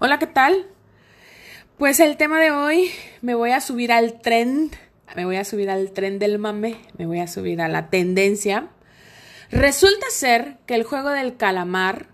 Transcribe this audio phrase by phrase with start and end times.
[0.00, 0.68] Hola, ¿qué tal?
[1.76, 2.88] Pues el tema de hoy
[3.20, 4.70] me voy a subir al tren,
[5.16, 8.68] me voy a subir al tren del mame, me voy a subir a la tendencia.
[9.50, 12.10] Resulta ser que el juego del calamar,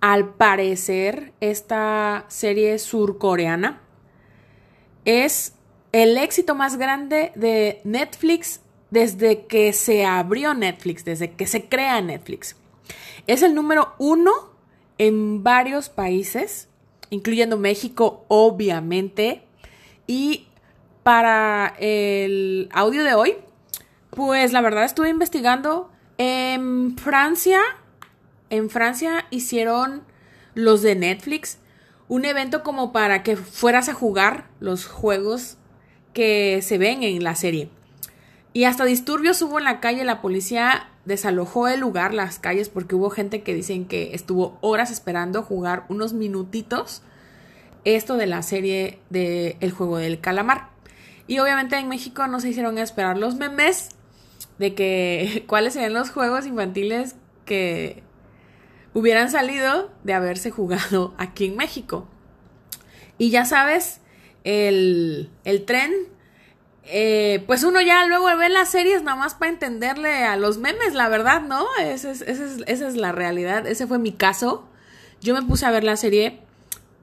[0.00, 3.82] al parecer, esta serie surcoreana,
[5.04, 5.52] es
[5.92, 12.00] el éxito más grande de Netflix desde que se abrió Netflix, desde que se crea
[12.00, 12.56] Netflix.
[13.26, 14.32] Es el número uno
[14.96, 16.70] en varios países,
[17.10, 19.42] incluyendo México, obviamente.
[20.06, 20.46] Y
[21.02, 23.36] para el audio de hoy,
[24.10, 25.90] pues la verdad estuve investigando.
[26.18, 27.60] En Francia,
[28.50, 30.02] en Francia hicieron
[30.54, 31.58] los de Netflix
[32.08, 35.58] un evento como para que fueras a jugar los juegos
[36.12, 37.68] que se ven en la serie.
[38.52, 42.94] Y hasta disturbios hubo en la calle, la policía desalojó el lugar, las calles, porque
[42.94, 47.02] hubo gente que dicen que estuvo horas esperando jugar unos minutitos
[47.84, 50.70] esto de la serie de El juego del calamar.
[51.28, 53.90] Y obviamente en México no se hicieron esperar los memes
[54.58, 58.02] de que cuáles serían los juegos infantiles que
[58.92, 62.08] hubieran salido de haberse jugado aquí en México.
[63.18, 64.00] Y ya sabes,
[64.42, 65.92] el, el tren
[66.88, 70.94] eh, pues uno ya luego ve las series nada más para entenderle a los memes,
[70.94, 71.66] la verdad, ¿no?
[71.80, 74.68] Esa es, la realidad, ese fue mi caso.
[75.20, 76.40] Yo me puse a ver la serie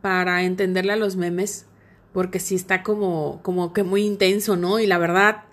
[0.01, 1.65] para entenderle a los memes,
[2.13, 4.79] porque sí está como, como que muy intenso, ¿no?
[4.79, 5.43] Y la verdad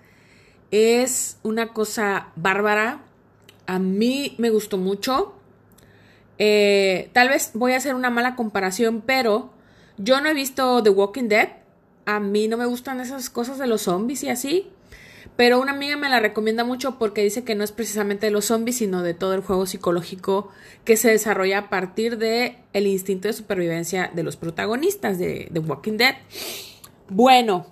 [0.71, 3.01] es una cosa bárbara.
[3.67, 5.35] A mí me gustó mucho.
[6.37, 9.51] Eh, tal vez voy a hacer una mala comparación, pero
[9.97, 11.60] yo no he visto The Walking Dead
[12.15, 14.67] a mí no me gustan esas cosas de los zombies y así.
[15.35, 18.45] Pero una amiga me la recomienda mucho porque dice que no es precisamente de los
[18.45, 20.49] zombies, sino de todo el juego psicológico
[20.83, 25.59] que se desarrolla a partir de el instinto de supervivencia de los protagonistas de The
[25.59, 26.15] Walking Dead.
[27.07, 27.65] Bueno,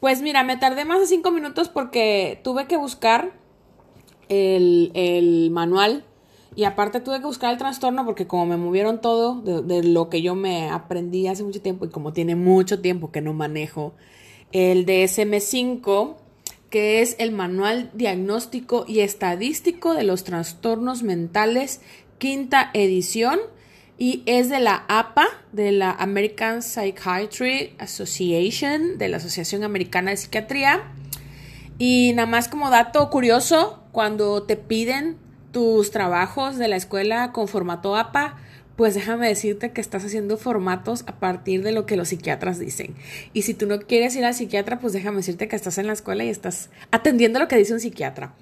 [0.00, 3.32] pues mira, me tardé más de cinco minutos porque tuve que buscar
[4.28, 6.04] el, el manual
[6.56, 10.22] y aparte tuve que buscar el trastorno porque como me movieron todo de, lo que
[10.22, 13.94] yo me aprendí hace mucho tiempo y como tiene mucho tiempo que no manejo,
[14.52, 16.16] el DSM5,
[16.70, 21.80] que es el Manual Diagnóstico y Estadístico de los Trastornos Mentales,
[22.18, 23.38] quinta edición,
[23.98, 30.16] y es de la APA, de la American Psychiatry Association, de la Asociación Americana de
[30.16, 30.92] Psiquiatría.
[31.78, 35.16] Y nada más como dato curioso, cuando te piden
[35.52, 38.36] tus trabajos de la escuela con formato APA,
[38.78, 42.94] pues déjame decirte que estás haciendo formatos a partir de lo que los psiquiatras dicen.
[43.32, 45.94] Y si tú no quieres ir al psiquiatra, pues déjame decirte que estás en la
[45.94, 48.34] escuela y estás atendiendo lo que dice un psiquiatra.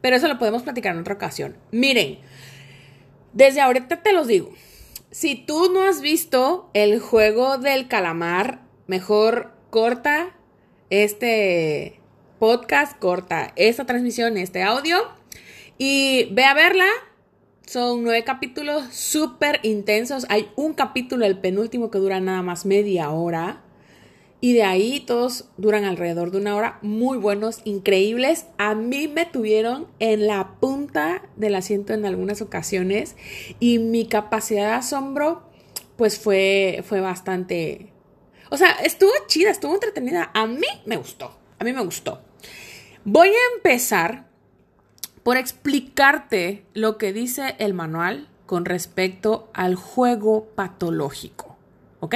[0.00, 1.56] Pero eso lo podemos platicar en otra ocasión.
[1.70, 2.18] Miren,
[3.32, 4.52] desde ahorita te los digo.
[5.12, 10.34] Si tú no has visto el juego del calamar, mejor corta
[10.90, 12.00] este
[12.40, 14.98] podcast, corta esta transmisión, este audio
[15.78, 16.86] y ve a verla.
[17.66, 20.26] Son nueve capítulos súper intensos.
[20.28, 23.62] Hay un capítulo, el penúltimo, que dura nada más media hora.
[24.40, 26.78] Y de ahí todos duran alrededor de una hora.
[26.82, 28.44] Muy buenos, increíbles.
[28.58, 33.16] A mí me tuvieron en la punta del asiento en algunas ocasiones.
[33.58, 35.48] Y mi capacidad de asombro,
[35.96, 37.90] pues fue, fue bastante...
[38.50, 40.30] O sea, estuvo chida, estuvo entretenida.
[40.34, 41.34] A mí me gustó.
[41.58, 42.20] A mí me gustó.
[43.06, 44.28] Voy a empezar
[45.24, 51.56] por explicarte lo que dice el manual con respecto al juego patológico.
[51.98, 52.14] ¿Ok?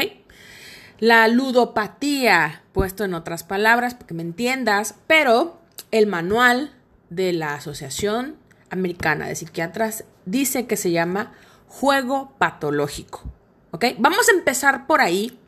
[1.00, 5.58] La ludopatía, puesto en otras palabras, para que me entiendas, pero
[5.90, 6.72] el manual
[7.08, 8.36] de la Asociación
[8.70, 11.32] Americana de Psiquiatras dice que se llama
[11.66, 13.22] juego patológico.
[13.70, 13.86] ¿Ok?
[13.98, 15.38] Vamos a empezar por ahí.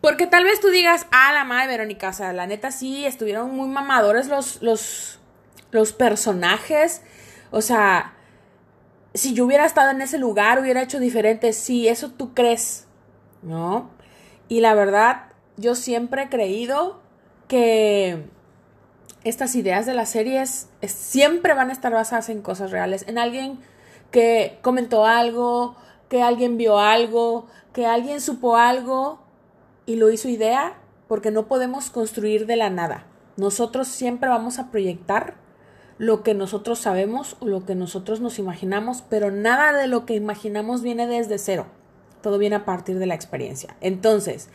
[0.00, 3.54] Porque tal vez tú digas, ah, la madre Verónica, o sea, la neta sí, estuvieron
[3.54, 5.17] muy mamadores los, los,
[5.70, 7.02] los personajes,
[7.50, 8.14] o sea,
[9.14, 12.86] si yo hubiera estado en ese lugar, hubiera hecho diferente, sí, eso tú crees,
[13.42, 13.90] ¿no?
[14.48, 17.00] Y la verdad, yo siempre he creído
[17.48, 18.24] que
[19.24, 23.58] estas ideas de las series siempre van a estar basadas en cosas reales, en alguien
[24.10, 25.76] que comentó algo,
[26.08, 29.20] que alguien vio algo, que alguien supo algo
[29.84, 30.74] y lo hizo idea,
[31.08, 33.06] porque no podemos construir de la nada.
[33.36, 35.34] Nosotros siempre vamos a proyectar
[35.98, 40.14] lo que nosotros sabemos o lo que nosotros nos imaginamos, pero nada de lo que
[40.14, 41.66] imaginamos viene desde cero.
[42.22, 43.76] Todo viene a partir de la experiencia.
[43.80, 44.48] Entonces,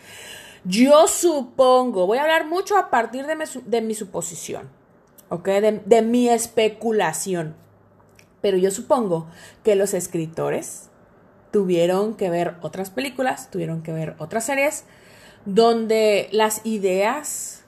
[0.64, 4.70] yo supongo, voy a hablar mucho a partir de mi, suposición,
[5.30, 5.48] ¿ok?
[5.86, 7.56] De mi especulación.
[8.42, 9.28] Pero yo supongo
[9.64, 10.90] que los escritores
[11.52, 14.86] tuvieron que ver otras películas, tuvieron que ver otras series,
[15.46, 17.64] donde las ideas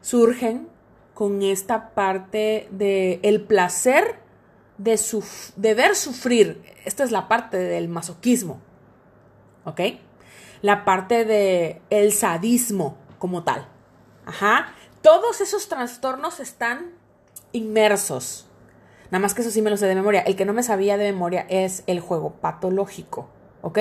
[0.00, 0.68] surgen
[1.16, 4.16] con esta parte de el placer
[4.76, 5.00] de,
[5.56, 6.62] de ver sufrir.
[6.84, 8.60] Esta es la parte del masoquismo.
[9.64, 9.80] ¿Ok?
[10.60, 13.66] La parte de el sadismo como tal.
[14.26, 14.74] Ajá.
[15.00, 16.92] Todos esos trastornos están
[17.52, 18.46] inmersos.
[19.10, 20.20] Nada más que eso sí me lo sé de memoria.
[20.20, 23.30] El que no me sabía de memoria es el juego patológico.
[23.66, 23.80] ¿Ok?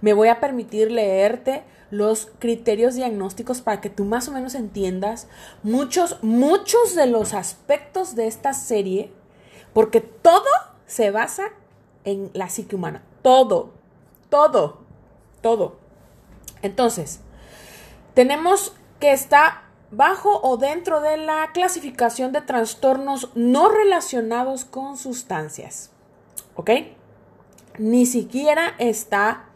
[0.00, 5.28] Me voy a permitir leerte los criterios diagnósticos para que tú más o menos entiendas
[5.62, 9.12] muchos, muchos de los aspectos de esta serie,
[9.74, 10.46] porque todo
[10.86, 11.50] se basa
[12.04, 13.02] en la psique humana.
[13.20, 13.74] Todo,
[14.30, 14.78] todo,
[15.42, 15.76] todo.
[16.62, 17.20] Entonces,
[18.14, 25.90] tenemos que está bajo o dentro de la clasificación de trastornos no relacionados con sustancias.
[26.54, 26.70] ¿Ok?
[27.78, 29.46] Ni siquiera está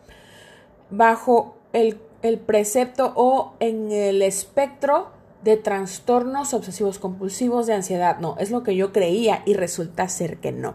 [0.91, 5.11] bajo el, el precepto o en el espectro
[5.43, 8.19] de trastornos obsesivos compulsivos de ansiedad.
[8.19, 10.75] No, es lo que yo creía y resulta ser que no.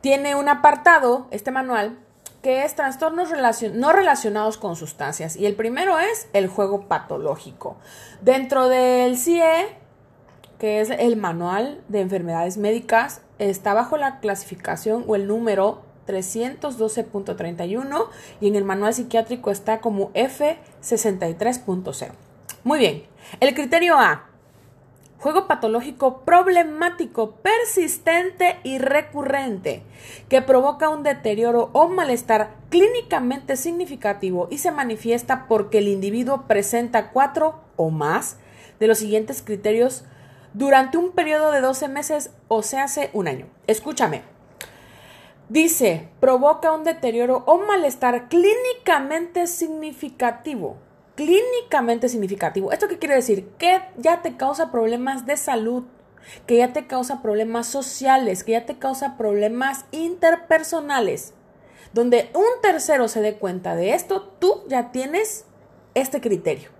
[0.00, 1.98] Tiene un apartado, este manual,
[2.42, 3.30] que es trastornos
[3.74, 5.36] no relacionados con sustancias.
[5.36, 7.76] Y el primero es el juego patológico.
[8.20, 9.76] Dentro del CIE,
[10.58, 18.08] que es el manual de enfermedades médicas, está bajo la clasificación o el número 312.31
[18.40, 22.12] y en el manual psiquiátrico está como F63.0.
[22.64, 23.04] Muy bien,
[23.40, 24.28] el criterio A
[25.18, 29.82] Juego patológico problemático, persistente y recurrente,
[30.28, 37.10] que provoca un deterioro o malestar clínicamente significativo y se manifiesta porque el individuo presenta
[37.10, 38.36] cuatro o más
[38.78, 40.04] de los siguientes criterios
[40.54, 43.46] durante un periodo de 12 meses o se hace un año.
[43.66, 44.37] Escúchame.
[45.48, 50.76] Dice, provoca un deterioro o malestar clínicamente significativo
[51.18, 52.70] clínicamente significativo.
[52.70, 53.48] ¿Esto qué quiere decir?
[53.58, 55.82] Que ya te causa problemas de salud,
[56.46, 61.34] que ya te causa problemas sociales, que ya te causa problemas interpersonales.
[61.92, 65.44] Donde un tercero se dé cuenta de esto, tú ya tienes
[65.94, 66.70] este criterio.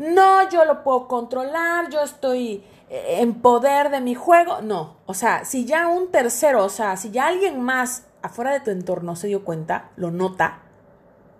[0.00, 2.64] No, yo lo puedo controlar, yo estoy
[2.94, 4.60] en poder de mi juego.
[4.62, 8.60] No, o sea, si ya un tercero, o sea, si ya alguien más afuera de
[8.60, 10.62] tu entorno se dio cuenta, lo nota,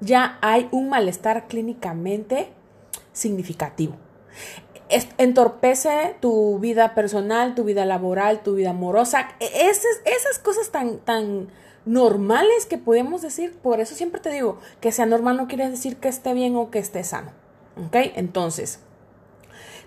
[0.01, 2.53] ya hay un malestar clínicamente
[3.13, 3.97] significativo.
[5.17, 9.29] entorpece tu vida personal, tu vida laboral, tu vida amorosa.
[9.41, 11.49] E, esas, esas cosas tan, tan
[11.87, 15.97] normales que podemos decir, por eso siempre te digo, que sea normal no quiere decir
[15.97, 17.31] que esté bien o que esté sano.
[17.87, 17.97] ¿Ok?
[18.17, 18.81] Entonces,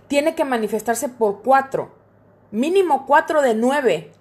[0.08, 1.92] tiene que manifestarse por cuatro,
[2.52, 4.12] mínimo cuatro de nueve.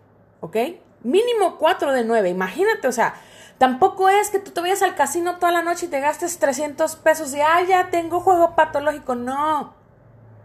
[0.40, 0.56] ¿Ok?
[1.02, 2.28] Mínimo cuatro de nueve.
[2.28, 3.14] Imagínate, o sea,
[3.58, 6.96] Tampoco es que tú te vayas al casino toda la noche y te gastes 300
[6.96, 9.14] pesos y, ah, ya tengo juego patológico.
[9.14, 9.74] No.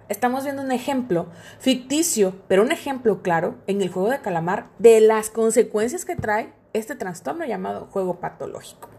[0.08, 1.28] Estamos viendo un ejemplo
[1.60, 6.54] ficticio, pero un ejemplo claro en el juego de calamar de las consecuencias que trae
[6.74, 8.90] este trastorno llamado juego patológico.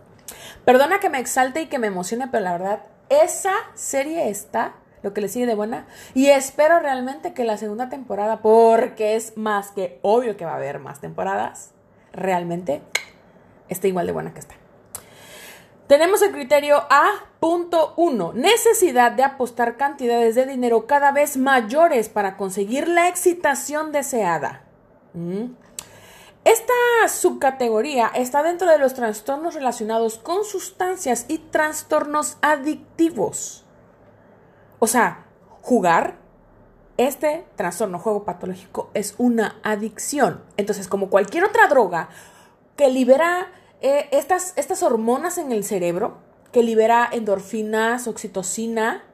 [0.65, 5.13] Perdona que me exalte y que me emocione, pero la verdad, esa serie está lo
[5.13, 5.87] que le sigue de buena.
[6.15, 10.57] Y espero realmente que la segunda temporada, porque es más que obvio que va a
[10.57, 11.73] haber más temporadas,
[12.13, 12.83] realmente
[13.69, 14.55] está igual de buena que está.
[15.87, 22.89] Tenemos el criterio A.1, necesidad de apostar cantidades de dinero cada vez mayores para conseguir
[22.89, 24.63] la excitación deseada.
[25.13, 25.53] Mm.
[26.45, 26.73] Esta
[27.09, 33.65] subcategoría está dentro de los trastornos relacionados con sustancias y trastornos adictivos.
[34.85, 35.27] O sea,
[35.61, 36.17] jugar,
[36.97, 40.43] este trastorno juego patológico es una adicción.
[40.57, 42.09] Entonces, como cualquier otra droga
[42.75, 43.47] que libera
[43.81, 46.17] eh, estas, estas hormonas en el cerebro
[46.51, 49.05] que libera endorfinas, oxitocina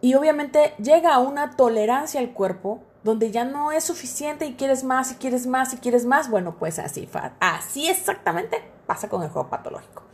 [0.00, 4.82] y obviamente llega a una tolerancia al cuerpo donde ya no es suficiente y quieres
[4.82, 6.28] más y quieres más y quieres más.
[6.28, 10.09] Bueno, pues así, así exactamente pasa con el juego patológico.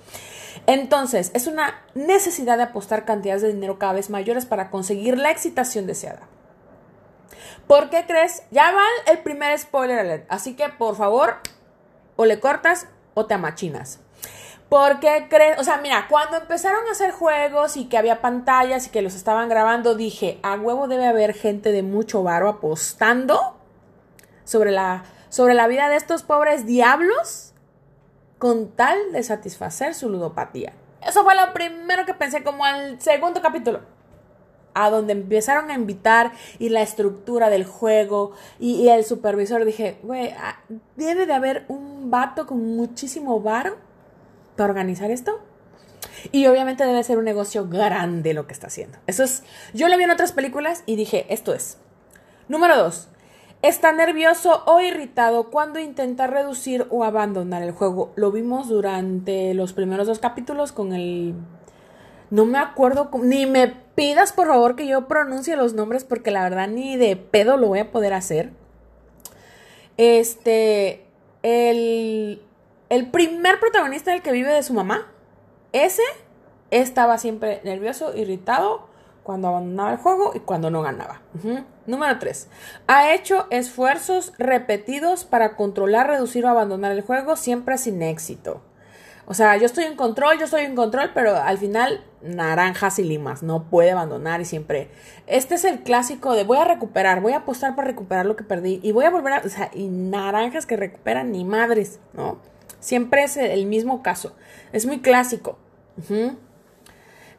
[0.67, 5.31] Entonces, es una necesidad de apostar cantidades de dinero cada vez mayores para conseguir la
[5.31, 6.29] excitación deseada.
[7.67, 8.43] ¿Por qué crees?
[8.51, 10.27] Ya va el primer spoiler alert.
[10.29, 11.39] Así que, por favor,
[12.17, 14.01] o le cortas o te amachinas.
[14.69, 18.91] Porque crees, o sea, mira, cuando empezaron a hacer juegos y que había pantallas y
[18.91, 23.57] que los estaban grabando, dije, a huevo debe haber gente de mucho varo apostando
[24.45, 27.46] sobre la, sobre la vida de estos pobres diablos
[28.39, 30.73] con tal de satisfacer su ludopatía.
[31.07, 33.81] Eso fue lo primero que pensé como al segundo capítulo
[34.77, 40.35] a donde empezaron a invitar y la estructura del juego y, el supervisor, dije, güey,
[40.39, 40.61] ah,
[40.97, 43.79] debe de haber un vato con muchísimo varo
[44.55, 45.41] para organizar esto.
[46.31, 48.99] Y obviamente debe ser un negocio grande lo que está haciendo.
[49.07, 51.79] Eso es, yo lo vi en otras películas y dije, esto es.
[52.49, 53.09] Número dos,
[53.69, 58.13] está nervioso o irritado cuando intenta reducir o abandonar el juego.
[58.17, 61.35] Lo vimos durante los primeros dos capítulos con el...
[62.31, 66.43] No me acuerdo, ni me pidas por favor que yo pronuncie los nombres porque la
[66.43, 68.51] verdad ni de pedo lo voy a poder hacer.
[69.97, 71.07] Este,
[71.43, 72.43] el,
[72.89, 75.07] el primer protagonista del que vive de su mamá,
[75.73, 76.03] ese
[76.71, 78.89] estaba siempre nervioso, irritado
[79.27, 81.21] cuando abandonaba el juego y cuando no ganaba.
[81.87, 82.49] Número 3.
[82.87, 88.63] Ha hecho esfuerzos repetidos para controlar, reducir o abandonar el juego, siempre sin éxito.
[89.27, 93.03] O sea, yo estoy en control, yo estoy en control, pero al final naranjas y
[93.03, 94.91] limas, no puede abandonar y siempre.
[95.27, 98.45] Este es el clásico de voy a recuperar, voy a apostar para recuperar lo que
[98.45, 102.39] perdí y voy a volver a, o sea, y naranjas que recuperan ni madres, ¿no?
[102.79, 104.37] Siempre es el mismo caso.
[104.73, 105.59] Es muy clásico.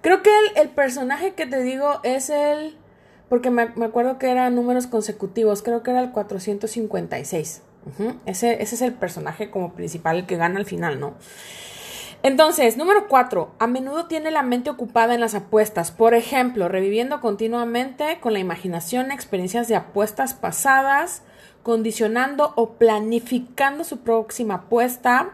[0.02, 2.78] Creo que el, personaje que te digo es el,
[3.30, 7.62] porque me, acuerdo que eran números consecutivos, creo que era el 456.
[8.26, 11.16] ese, ese es el personaje como principal, el que gana al final, ¿no?
[12.24, 15.92] Entonces, número cuatro, a menudo tiene la mente ocupada en las apuestas.
[15.92, 21.22] Por ejemplo, reviviendo continuamente con la imaginación experiencias de apuestas pasadas,
[21.62, 25.32] condicionando o planificando su próxima apuesta,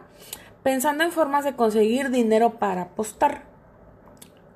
[0.61, 3.52] pensando en formas de conseguir dinero para apostar.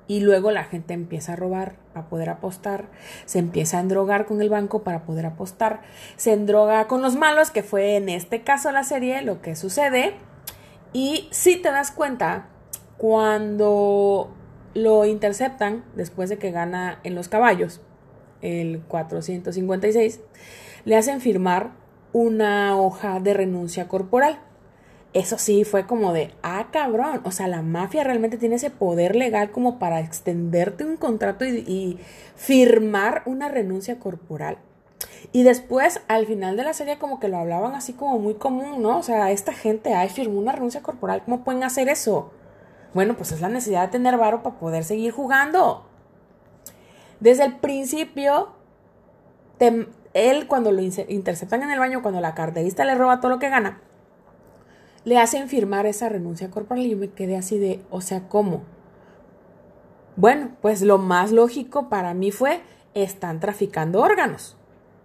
[0.08, 2.86] Y luego la gente empieza a robar para poder apostar,
[3.26, 5.82] se empieza a endrogar con el banco para poder apostar,
[6.16, 10.14] se endroga con los malos, que fue en este caso la serie lo que sucede
[10.92, 12.46] y si te das cuenta,
[12.96, 14.34] cuando
[14.74, 17.80] lo interceptan, después de que gana en los caballos,
[18.40, 20.20] el 456,
[20.84, 21.72] le hacen firmar
[22.12, 24.40] una hoja de renuncia corporal.
[25.18, 29.16] Eso sí, fue como de, ah, cabrón, o sea, la mafia realmente tiene ese poder
[29.16, 31.98] legal como para extenderte un contrato y,
[32.36, 34.58] firmar una renuncia corporal.
[35.32, 38.80] Y después, al final de la serie, como que lo hablaban así como muy común,
[38.80, 38.98] ¿no?
[38.98, 42.30] O sea, esta gente, ay, firmó una renuncia corporal, ¿cómo pueden hacer eso?
[42.94, 45.84] Bueno, pues es la necesidad de tener varo para poder seguir jugando.
[47.18, 48.50] Desde el principio,
[50.14, 53.48] él cuando lo interceptan en el baño, cuando la carterista le roba todo lo que
[53.48, 53.80] gana,
[55.04, 58.64] le hacen firmar esa renuncia corporal y yo me quedé así de, o sea, ¿cómo?
[60.16, 62.60] Bueno, pues lo más lógico para mí fue,
[62.94, 64.56] están traficando órganos.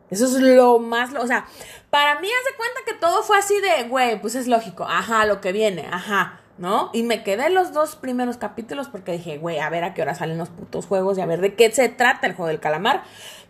[0.09, 1.45] Eso es lo más, o sea,
[1.89, 5.41] para mí hace cuenta que todo fue así de, güey, pues es lógico, ajá, lo
[5.41, 6.89] que viene, ajá, ¿no?
[6.93, 10.15] Y me quedé los dos primeros capítulos porque dije, güey, a ver a qué hora
[10.15, 13.03] salen los putos juegos y a ver de qué se trata el juego del calamar.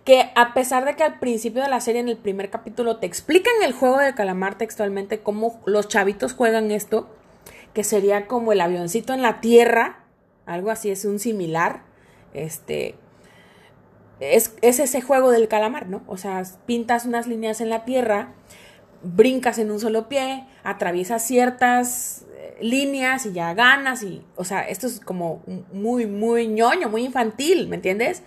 [0.05, 3.05] Que a pesar de que al principio de la serie, en el primer capítulo, te
[3.05, 7.09] explican el juego del calamar textualmente, cómo los chavitos juegan esto,
[7.73, 10.03] que sería como el avioncito en la tierra,
[10.45, 11.83] algo así, es un similar,
[12.33, 12.95] este,
[14.19, 16.03] es, ese juego del calamar, ¿no?
[16.07, 18.33] O sea, pintas unas líneas en la tierra,
[19.03, 22.25] brincas en un solo pie, atraviesas ciertas
[22.63, 25.41] líneas y ya ganas y, o sea, esto es como
[25.73, 28.23] muy, muy ñoño, muy infantil, ¿me entiendes?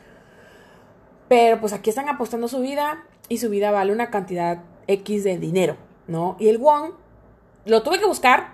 [1.29, 5.39] Pero pues aquí están apostando su vida y su vida vale una cantidad X de
[5.39, 5.77] dinero,
[6.07, 6.37] ¿no?
[6.39, 6.93] Y el won
[7.65, 8.53] lo tuve que buscar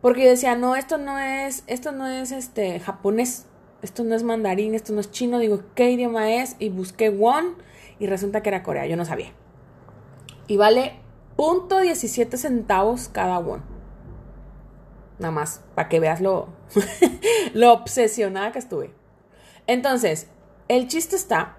[0.00, 3.46] porque yo decía, no, esto no es, esto no es este japonés,
[3.82, 6.56] esto no es mandarín, esto no es chino, digo, ¿qué idioma es?
[6.58, 7.56] Y busqué won
[7.98, 9.32] y resulta que era Corea, yo no sabía.
[10.46, 10.94] Y vale
[11.36, 13.67] punto 17 centavos cada won.
[15.18, 16.48] Nada más, para que veas lo,
[17.54, 18.94] lo obsesionada que estuve.
[19.66, 20.28] Entonces,
[20.68, 21.56] el chiste está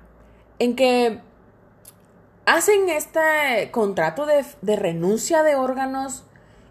[0.60, 1.22] en que
[2.46, 6.24] hacen este contrato de, de renuncia de órganos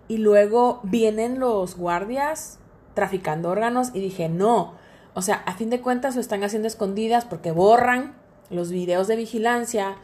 [0.09, 2.59] y luego vienen los guardias
[2.95, 4.75] traficando órganos y dije, no,
[5.15, 8.17] o sea, a fin de cuentas lo están haciendo escondidas porque borran
[8.51, 9.97] los videos de vigilancia,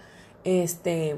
[0.44, 1.16] este,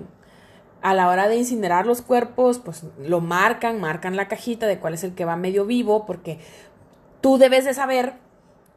[0.82, 4.94] a la hora de incinerar los cuerpos, pues lo marcan, marcan la cajita de cuál
[4.94, 6.38] es el que va medio vivo, porque
[7.20, 8.14] tú debes de saber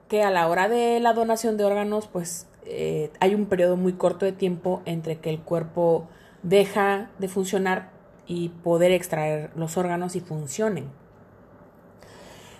[0.07, 3.93] que a la hora de la donación de órganos, pues eh, hay un periodo muy
[3.93, 6.07] corto de tiempo entre que el cuerpo
[6.41, 7.91] deja de funcionar
[8.25, 10.89] y poder extraer los órganos y funcionen.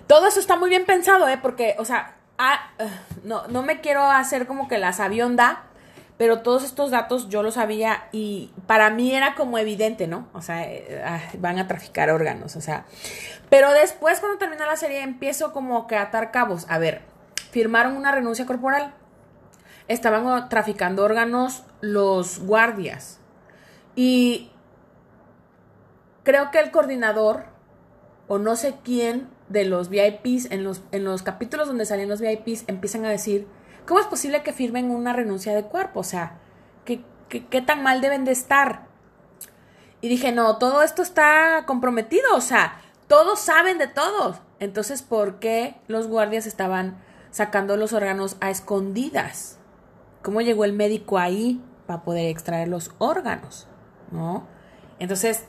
[0.08, 1.38] Todo eso está muy bien pensado, ¿eh?
[1.42, 2.72] Porque, o sea, ah,
[3.24, 5.69] no, no me quiero hacer como que la sabionda,
[6.20, 10.28] pero todos estos datos yo los sabía y para mí era como evidente, ¿no?
[10.34, 12.84] O sea, eh, ah, van a traficar órganos, o sea.
[13.50, 16.66] Pero después cuando termina la serie empiezo como que a atar cabos.
[16.68, 17.04] A ver,
[17.52, 18.94] firmaron una renuncia corporal.
[19.88, 23.22] Estaban traficando órganos los guardias.
[23.96, 24.52] Y
[26.24, 27.46] creo que el coordinador,
[28.28, 32.20] o no sé quién, de los VIPs, en los, en los capítulos donde salen los
[32.20, 33.48] VIPs, empiezan a decir,
[33.90, 36.02] ¿cómo es posible que firmen una renuncia de cuerpo?
[36.02, 36.38] O sea,
[36.86, 38.84] ¿qué, qué, tan mal deben de estar?
[40.00, 44.38] Y dije, no, todo esto está comprometido, o sea, todos saben de todos.
[44.60, 49.58] Entonces, ¿por qué los guardias estaban sacando los órganos a escondidas?
[50.22, 53.68] ¿Cómo llegó el médico ahí para poder extraer los órganos?
[54.12, 54.46] ¿No?
[55.00, 55.46] Entonces,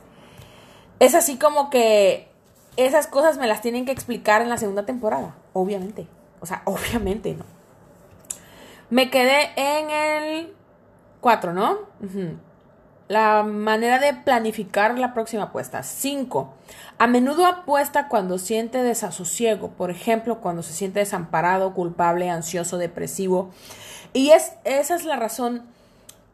[0.98, 2.32] es así como que
[2.78, 6.08] esas cosas me las tienen que explicar en la segunda temporada, obviamente.
[6.40, 7.59] O sea, obviamente, ¿no?
[8.90, 10.54] Me quedé en el
[11.20, 11.78] 4, ¿no?
[13.06, 15.84] La manera de planificar la próxima apuesta.
[15.84, 16.52] 5.
[16.98, 23.50] A menudo apuesta cuando siente desasosiego, por ejemplo, cuando se siente desamparado, culpable, ansioso, depresivo.
[24.12, 25.62] Y es, esa es la razón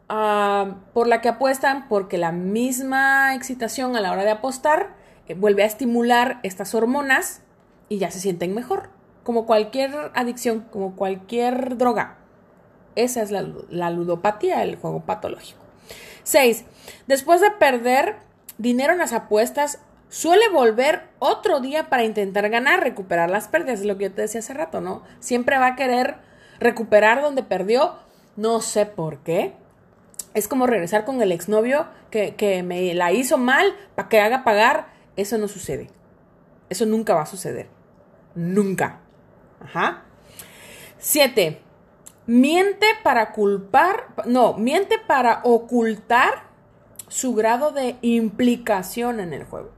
[0.09, 4.95] ah, por la que apuestan, porque la misma excitación a la hora de apostar
[5.27, 7.41] eh, vuelve a estimular estas hormonas
[7.87, 8.89] y ya se sienten mejor.
[9.23, 12.17] Como cualquier adicción, como cualquier droga.
[12.97, 15.59] Esa es la, ludopatía, el juego patológico.
[16.23, 16.65] 6.
[17.07, 18.15] Después de perder
[18.57, 23.81] dinero en las apuestas, suele volver otro día para intentar ganar, recuperar las pérdidas.
[23.81, 25.03] Es lo que yo te decía hace rato, ¿no?
[25.19, 26.15] Siempre va a querer
[26.59, 27.93] recuperar donde perdió.
[28.35, 29.53] No sé por qué.
[30.33, 34.43] Es como regresar con el exnovio que, que me la hizo mal para que haga
[34.43, 35.89] pagar eso no sucede.
[36.69, 37.67] Eso nunca va a suceder.
[38.35, 38.99] Nunca.
[39.59, 40.03] Ajá.
[40.99, 41.59] Siete.
[42.27, 46.43] Miente para culpar, no, miente para ocultar
[47.07, 49.71] su grado de implicación en el juego.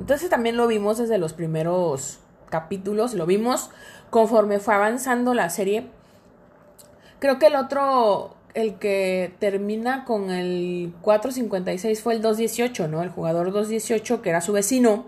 [0.00, 2.18] Entonces también lo vimos desde los primeros
[2.50, 3.70] capítulos, lo vimos
[4.10, 5.86] conforme fue avanzando la serie.
[7.20, 13.02] Creo que el otro el que termina con el 456 fue el 218, ¿no?
[13.02, 15.06] El jugador 218, que era su vecino.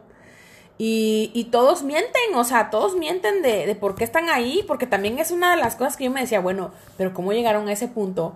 [0.76, 4.86] Y, y todos mienten, o sea, todos mienten de, de, por qué están ahí, porque
[4.86, 7.72] también es una de las cosas que yo me decía, bueno, pero ¿cómo llegaron a
[7.72, 8.34] ese punto?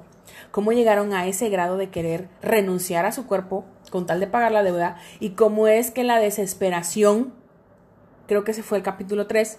[0.50, 4.52] ¿Cómo llegaron a ese grado de querer renunciar a su cuerpo con tal de pagar
[4.52, 4.98] la deuda?
[5.18, 7.34] Y cómo es que la desesperación,
[8.26, 9.58] creo que ese fue el capítulo 3,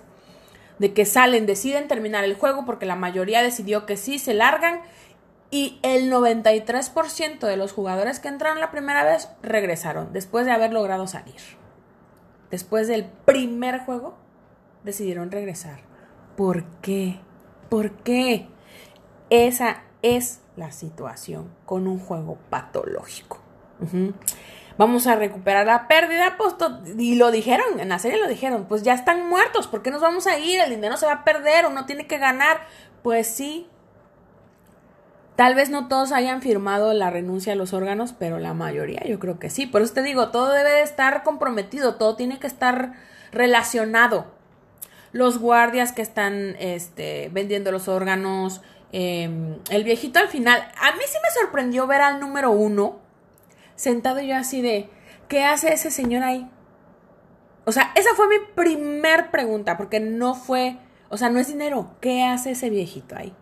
[0.79, 4.81] de que salen, deciden terminar el juego porque la mayoría decidió que sí, se largan
[5.51, 10.71] y el 93% de los jugadores que entraron la primera vez regresaron después de haber
[10.71, 11.58] logrado salir.
[12.51, 14.17] Después del primer juego,
[14.83, 15.79] decidieron regresar.
[16.35, 17.19] ¿Por qué?
[17.69, 18.47] ¿Por qué?
[19.29, 23.39] Esa es la situación con un juego patológico.
[24.77, 26.55] Vamos a recuperar la pérdida, pues,
[26.97, 30.01] y lo dijeron, en la serie lo dijeron, pues ya están muertos, ¿por qué nos
[30.01, 30.59] vamos a ir?
[30.59, 32.61] El dinero se va a perder, uno tiene que ganar.
[33.03, 33.67] Pues sí,
[35.39, 39.19] Tal vez no todos hayan firmado la renuncia a los órganos, pero la mayoría yo
[39.19, 39.67] creo que sí.
[39.67, 42.95] Por eso te digo, todo debe de estar comprometido, todo tiene que estar
[43.31, 44.33] relacionado.
[45.13, 48.59] Los guardias que están este, vendiendo los órganos,
[48.91, 50.59] em, el viejito al final.
[50.77, 52.99] A mí sí me sorprendió ver al número uno
[53.77, 54.89] sentado yo así de,
[55.29, 56.51] ¿qué hace ese señor ahí?
[57.63, 60.75] O sea, esa fue mi primer pregunta, porque no fue,
[61.07, 63.33] o sea, no es dinero, ¿qué hace ese viejito ahí?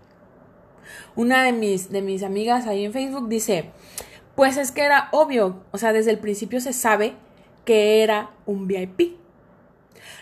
[1.15, 3.71] Una de mis, de mis amigas ahí en Facebook dice,
[4.35, 7.15] pues es que era obvio, o sea, desde el principio se sabe
[7.65, 9.17] que era un VIP.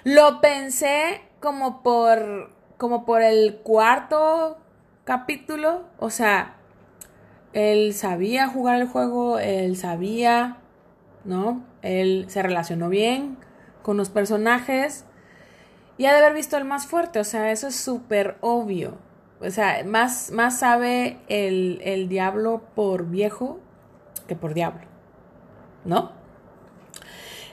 [0.03, 4.57] Lo pensé como por, como por el cuarto
[5.03, 6.55] capítulo, o sea,
[7.53, 10.57] él sabía jugar el juego, él sabía,
[11.23, 11.63] ¿no?
[11.81, 13.37] Él se relacionó bien
[13.81, 15.05] con los personajes
[15.97, 18.97] y ha de haber visto el más fuerte, o sea, eso es súper obvio.
[19.41, 23.59] O sea, más, más sabe el, el diablo por viejo
[24.27, 24.81] que por diablo.
[25.83, 26.11] ¿No?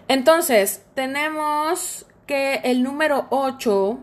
[0.09, 3.99] Entonces, tenemos que el número 8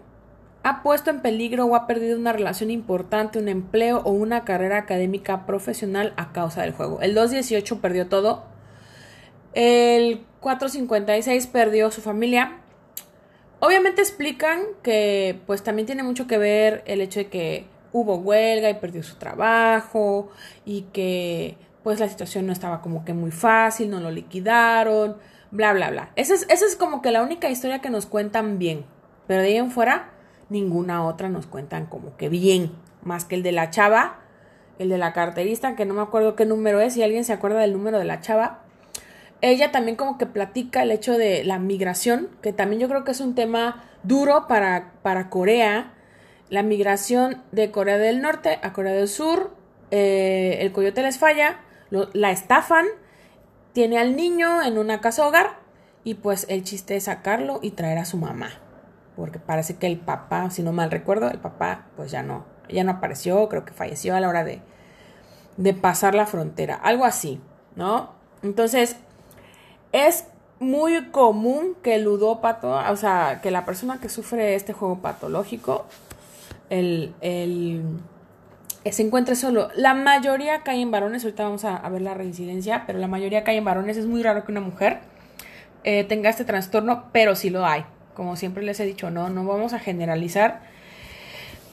[0.63, 4.77] ha puesto en peligro o ha perdido una relación importante, un empleo o una carrera
[4.77, 7.01] académica profesional a causa del juego.
[7.01, 8.43] El 218 perdió todo.
[9.53, 12.57] El 456 perdió su familia.
[13.61, 18.69] Obviamente explican que pues también tiene mucho que ver el hecho de que hubo huelga
[18.69, 20.29] y perdió su trabajo
[20.65, 25.17] y que pues la situación no estaba como que muy fácil, no lo liquidaron,
[25.51, 26.11] bla, bla, bla.
[26.15, 28.85] Esa es, esa es como que la única historia que nos cuentan bien,
[29.27, 30.11] pero de ahí en fuera
[30.49, 32.71] ninguna otra nos cuentan como que bien,
[33.03, 34.19] más que el de la chava,
[34.77, 37.59] el de la carterista, que no me acuerdo qué número es, si alguien se acuerda
[37.59, 38.63] del número de la chava,
[39.41, 43.11] ella también como que platica el hecho de la migración, que también yo creo que
[43.11, 45.93] es un tema duro para, para Corea.
[46.49, 49.55] La migración de Corea del Norte a Corea del Sur,
[49.91, 52.85] eh, el coyote les falla, la estafan,
[53.73, 55.59] tiene al niño en una casa hogar
[56.03, 58.49] y pues el chiste es sacarlo y traer a su mamá.
[59.15, 62.85] porque parece que el papá, si no mal recuerdo, el papá pues ya no, ya
[62.85, 64.61] no apareció, creo que falleció a la hora de,
[65.57, 67.41] de pasar la frontera, algo así,
[67.75, 68.13] ¿no?
[68.43, 68.95] Entonces,
[69.91, 70.25] es
[70.59, 75.85] muy común que el ludópato, o sea, que la persona que sufre este juego patológico,
[76.69, 77.83] el, el,
[78.91, 79.69] se encuentre solo.
[79.75, 83.57] La mayoría cae en varones, ahorita vamos a, ver la reincidencia, pero la mayoría cae
[83.57, 83.97] en varones.
[83.97, 84.99] Es muy raro que una mujer
[85.83, 87.85] eh, tenga este trastorno, pero sí lo hay.
[88.13, 90.61] Como siempre les he dicho, no, no vamos a generalizar.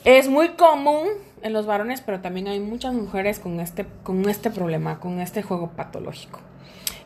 [0.05, 1.09] Es muy común
[1.43, 5.43] en los varones, pero también hay muchas mujeres con este, con este problema, con este
[5.43, 6.41] juego patológico.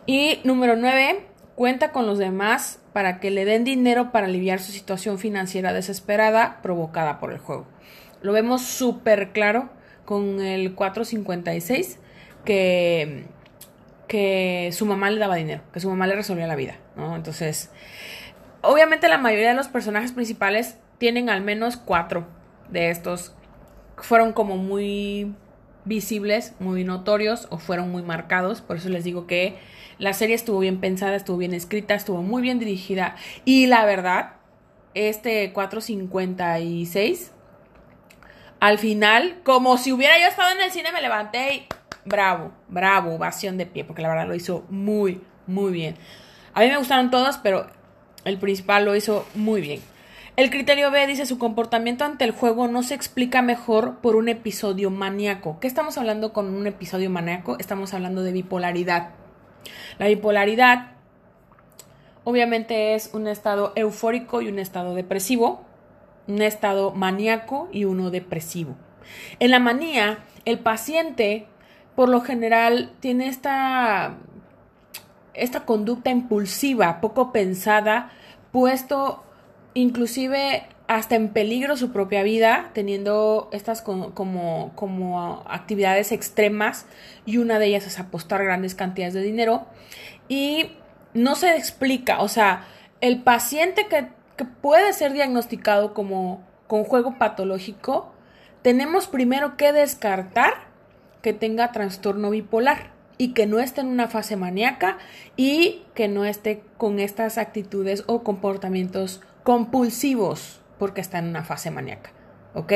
[0.06, 4.72] Y número 9, cuenta con los demás para que le den dinero para aliviar su
[4.72, 7.66] situación financiera desesperada provocada por el juego.
[8.22, 9.70] Lo vemos súper claro
[10.04, 11.98] con el 456
[12.44, 13.26] que,
[14.08, 17.14] que su mamá le daba dinero, que su mamá le resolvía la vida, ¿no?
[17.14, 17.70] Entonces,
[18.62, 22.26] obviamente la mayoría de los personajes principales tienen al menos cuatro
[22.70, 23.34] de estos.
[23.96, 25.34] Fueron como muy
[25.84, 28.60] visibles, muy notorios o fueron muy marcados.
[28.60, 29.58] Por eso les digo que
[29.98, 33.16] la serie estuvo bien pensada, estuvo bien escrita, estuvo muy bien dirigida.
[33.44, 34.34] Y la verdad,
[34.94, 37.32] este 456,
[38.60, 41.66] al final, como si hubiera yo estado en el cine, me levanté y
[42.04, 45.96] bravo, bravo, ovación de pie, porque la verdad lo hizo muy, muy bien.
[46.54, 47.66] A mí me gustaron todas, pero
[48.24, 49.80] el principal lo hizo muy bien.
[50.36, 54.28] El criterio B dice su comportamiento ante el juego no se explica mejor por un
[54.28, 55.58] episodio maníaco.
[55.60, 57.56] ¿Qué estamos hablando con un episodio maníaco?
[57.58, 59.10] Estamos hablando de bipolaridad.
[59.98, 60.92] La bipolaridad
[62.24, 65.64] obviamente es un estado eufórico y un estado depresivo,
[66.26, 68.76] un estado maníaco y uno depresivo.
[69.40, 71.46] En la manía, el paciente
[71.96, 74.14] por lo general tiene esta,
[75.34, 78.10] esta conducta impulsiva, poco pensada,
[78.52, 79.24] puesto
[79.74, 86.86] inclusive hasta en peligro su propia vida, teniendo estas como, como, actividades extremas
[87.24, 89.66] y una de ellas es apostar grandes cantidades de dinero.
[90.28, 90.72] Y
[91.14, 92.64] no se explica, o sea,
[93.00, 98.12] el paciente que, que puede ser diagnosticado como con juego patológico,
[98.62, 100.54] tenemos primero que descartar
[101.22, 104.98] que tenga trastorno bipolar y que no esté en una fase maníaca
[105.36, 111.70] y que no esté con estas actitudes o comportamientos compulsivos porque está en una fase
[111.70, 112.12] maníaca.
[112.54, 112.72] ¿Ok?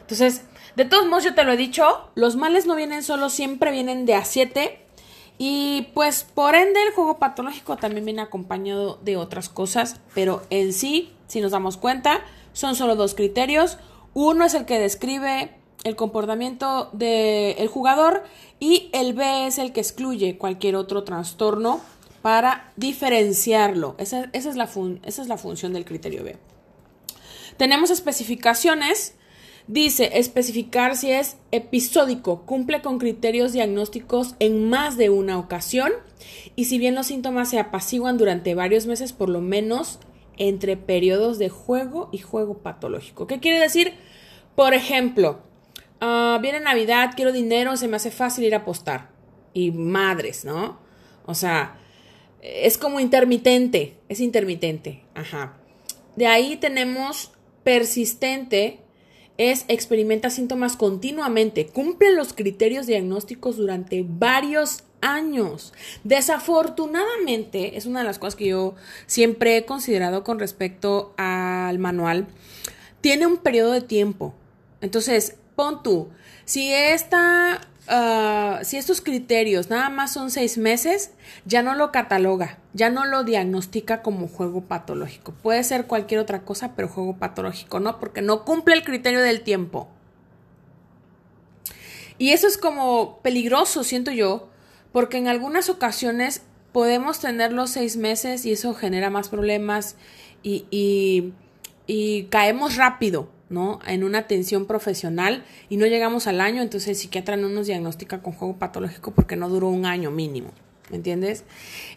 [0.00, 0.44] Entonces,
[0.76, 4.06] de todos modos, yo te lo he dicho, los males no vienen solo, siempre vienen
[4.06, 4.84] de a 7.
[5.38, 10.72] Y pues por ende el juego patológico también viene acompañado de otras cosas, pero en
[10.72, 13.78] sí, si nos damos cuenta, son solo dos criterios.
[14.14, 18.24] Uno es el que describe el comportamiento del jugador
[18.58, 21.80] y el B es el que excluye cualquier otro trastorno
[22.28, 23.94] para diferenciarlo.
[23.96, 24.68] Esa, esa, es, la
[25.04, 26.36] esa es la función del criterio B.
[27.56, 29.14] Tenemos especificaciones.
[29.66, 35.90] Dice especificar si es episódico, cumple con criterios diagnósticos en más de una ocasión
[36.54, 39.98] y si bien los síntomas se apaciguan durante varios meses, por lo menos
[40.36, 43.26] entre periodos de juego y juego patológico.
[43.26, 43.94] ¿Qué quiere decir?
[44.54, 45.40] Por ejemplo,
[46.02, 49.12] uh, viene Navidad, quiero dinero, se me hace fácil ir a apostar.
[49.54, 50.78] Y madres, ¿no?
[51.24, 51.78] O sea,
[52.42, 55.56] es como intermitente, es intermitente, ajá.
[56.16, 57.32] De ahí tenemos
[57.64, 58.80] persistente
[59.38, 65.72] es experimenta síntomas continuamente, cumple los criterios diagnósticos durante varios años.
[66.02, 68.74] Desafortunadamente, es una de las cosas que yo
[69.06, 72.26] siempre he considerado con respecto al manual,
[73.00, 74.34] tiene un periodo de tiempo.
[74.80, 76.08] Entonces, pon tú,
[76.44, 81.12] si esta Ah, si estos criterios nada más son seis meses,
[81.46, 85.32] ya no lo cataloga, ya no lo diagnostica como juego patológico.
[85.32, 89.40] Puede ser cualquier otra cosa, pero juego patológico no, porque no cumple el criterio del
[89.40, 89.88] tiempo.
[92.18, 94.50] Y eso es como peligroso, siento yo,
[94.92, 99.96] porque en algunas ocasiones podemos tener los seis meses y eso genera más problemas
[100.42, 101.32] y,
[101.86, 103.30] y caemos rápido.
[103.50, 103.80] ¿No?
[103.86, 108.22] En una atención profesional y no llegamos al año, entonces el psiquiatra no nos diagnostica
[108.22, 110.50] con juego patológico porque no duró un año mínimo,
[110.90, 111.44] ¿me entiendes?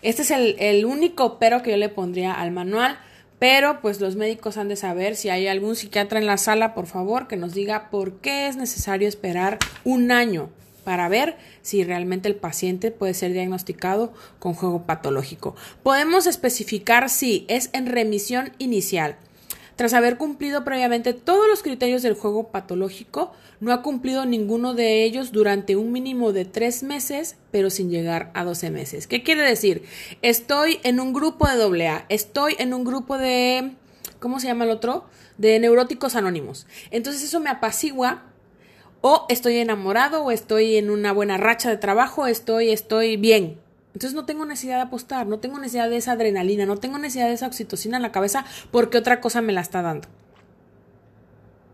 [0.01, 2.97] Este es el, el único pero que yo le pondría al manual,
[3.39, 6.85] pero pues los médicos han de saber si hay algún psiquiatra en la sala, por
[6.85, 10.49] favor, que nos diga por qué es necesario esperar un año
[10.83, 15.55] para ver si realmente el paciente puede ser diagnosticado con juego patológico.
[15.83, 19.17] Podemos especificar si es en remisión inicial,
[19.82, 25.04] tras haber cumplido previamente todos los criterios del juego patológico, no ha cumplido ninguno de
[25.04, 29.08] ellos durante un mínimo de tres meses, pero sin llegar a 12 meses.
[29.08, 29.82] ¿Qué quiere decir?
[30.22, 33.72] Estoy en un grupo de AA, estoy en un grupo de
[34.20, 35.06] ¿cómo se llama el otro?
[35.39, 36.67] De neuróticos anónimos.
[36.91, 38.26] Entonces eso me apacigua
[39.02, 43.58] o estoy enamorado o estoy en una buena racha de trabajo, estoy, estoy bien.
[43.93, 47.27] Entonces no tengo necesidad de apostar, no tengo necesidad de esa adrenalina, no tengo necesidad
[47.27, 50.08] de esa oxitocina en la cabeza porque otra cosa me la está dando.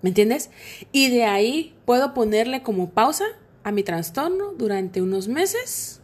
[0.02, 0.50] ¿Me entiendes?
[0.92, 3.26] Y de ahí puedo ponerle como pausa
[3.64, 6.02] a mi trastorno durante unos meses,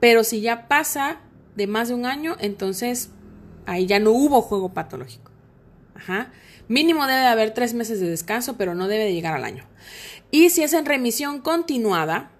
[0.00, 1.20] pero si ya pasa
[1.56, 3.10] de más de un año, entonces
[3.66, 5.30] ahí ya no hubo juego patológico.
[5.94, 6.32] Ajá.
[6.68, 9.64] Mínimo debe de haber tres meses de descanso, pero no debe de llegar al año.
[10.30, 12.30] Y si es en remisión continuada,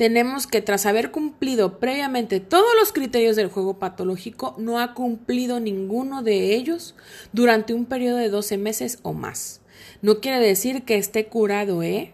[0.00, 5.60] tenemos que tras haber cumplido previamente todos los criterios del juego patológico, no ha cumplido
[5.60, 6.94] ninguno de ellos
[7.34, 9.60] durante un periodo de 12 meses o más.
[10.00, 12.12] No quiere decir que esté curado, ¿eh?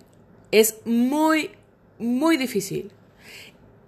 [0.50, 1.52] Es muy,
[2.00, 2.90] muy difícil.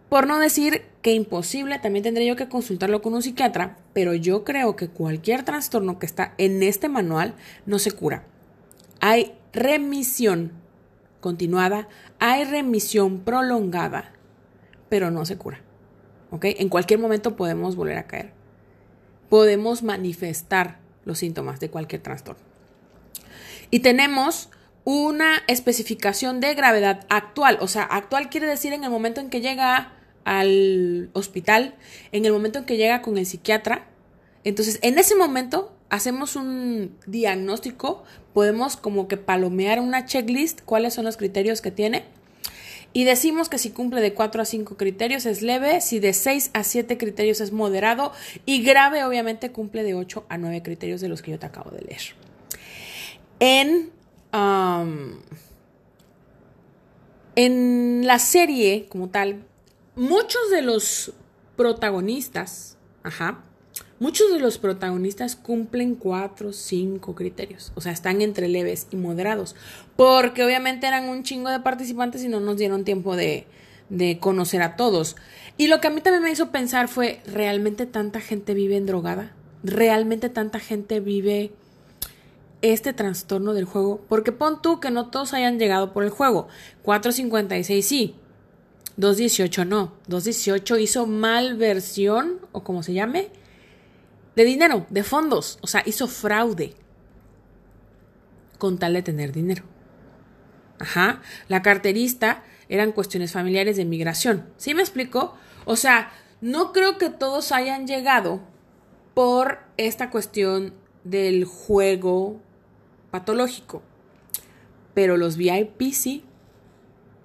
[0.09, 4.45] Por no decir que imposible, también tendría yo que consultarlo con un psiquiatra, pero yo
[4.45, 7.35] creo que cualquier trastorno que está en este manual
[7.67, 8.25] no se cura.
[9.01, 10.53] Hay remisión
[11.21, 14.13] continuada, hay remisión prolongada,
[14.89, 15.61] pero no se cura.
[16.43, 18.33] En cualquier momento podemos volver a caer.
[19.29, 22.43] Podemos manifestar los síntomas de cualquier trastorno.
[23.71, 24.51] Y tenemos
[24.85, 27.59] una especificación de gravedad actual.
[27.61, 29.93] O sea, actual quiere decir en el momento en que llega
[30.25, 31.75] al hospital,
[32.13, 33.87] en el momento en que llega con el psiquiatra.
[34.45, 41.05] Entonces, en ese momento hacemos un diagnóstico, podemos como que palomear una checklist, cuáles son
[41.05, 42.05] los criterios que tiene.
[42.93, 46.51] Y decimos que si cumple de 4 a 5 criterios es leve, si de 6
[46.55, 48.13] a 7 criterios es moderado
[48.47, 51.71] y grave obviamente cumple de 8 a 9 criterios de los que yo te acabo
[51.71, 52.01] de leer.
[53.41, 53.91] En,
[57.37, 59.45] en la serie como tal,
[59.95, 61.13] muchos de los
[61.57, 63.45] protagonistas, ajá,
[64.01, 69.57] Muchos de los protagonistas cumplen cuatro, cinco criterios, o sea, están entre leves y moderados,
[69.97, 73.47] porque obviamente eran un chingo de participantes y no nos dieron tiempo de,
[73.89, 75.17] de conocer a todos.
[75.57, 78.87] Y lo que a mí también me hizo pensar fue, ¿realmente tanta gente vive en
[78.87, 79.33] drogada?
[79.65, 81.51] ¿Realmente tanta gente vive
[82.63, 84.01] este trastorno del juego?
[84.09, 86.47] Porque pon tú que no todos hayan llegado por el juego.
[86.83, 88.15] 456 sí,
[88.97, 89.93] 218 no.
[90.07, 93.31] 218 hizo malversión, o como se llame,
[94.39, 95.59] de dinero, de fondos.
[95.63, 96.73] O sea, hizo fraude
[98.57, 99.65] con tal de tener dinero.
[100.79, 101.23] Ajá.
[101.49, 104.49] La carterista eran cuestiones familiares de migración.
[104.57, 105.35] ¿Sí me explico?
[105.65, 108.41] O sea, no creo que todos hayan llegado
[109.13, 110.73] por esta cuestión
[111.03, 112.41] del juego
[113.11, 113.83] patológico.
[114.95, 116.23] Pero los VIP sí.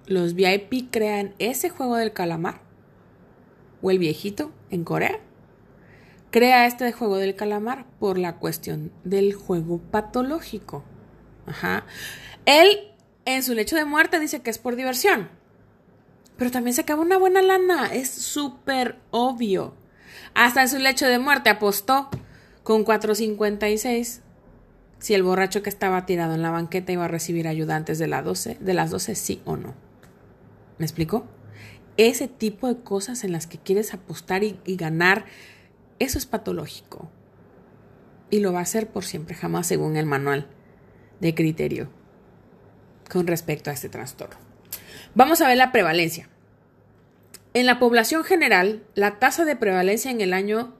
[0.06, 2.60] Los VIP crean ese juego del calamar.
[3.82, 5.20] O el viejito en Corea
[6.34, 10.82] crea este juego del calamar por la cuestión del juego patológico.
[11.46, 11.86] Ajá.
[12.44, 12.90] Él
[13.24, 15.28] en su lecho de muerte dice que es por diversión.
[16.36, 17.86] Pero también se acaba una buena lana.
[17.86, 19.76] Es súper obvio.
[20.34, 22.10] Hasta en su lecho de muerte apostó
[22.64, 24.18] con 4.56
[24.98, 28.24] si el borracho que estaba tirado en la banqueta iba a recibir ayudantes de, las
[28.24, 29.76] 12, de las 12, sí o no.
[30.78, 31.26] ¿Me explico?
[31.96, 35.26] Ese tipo de cosas en las que quieres apostar y ganar
[35.98, 37.10] eso es patológico.
[38.30, 40.48] Y lo va a hacer por siempre, jamás según el manual
[41.20, 41.88] de criterio
[43.10, 44.36] con respecto a este trastorno.
[45.14, 46.28] Vamos a ver la prevalencia.
[47.52, 50.74] En la población general, la tasa de prevalencia en el año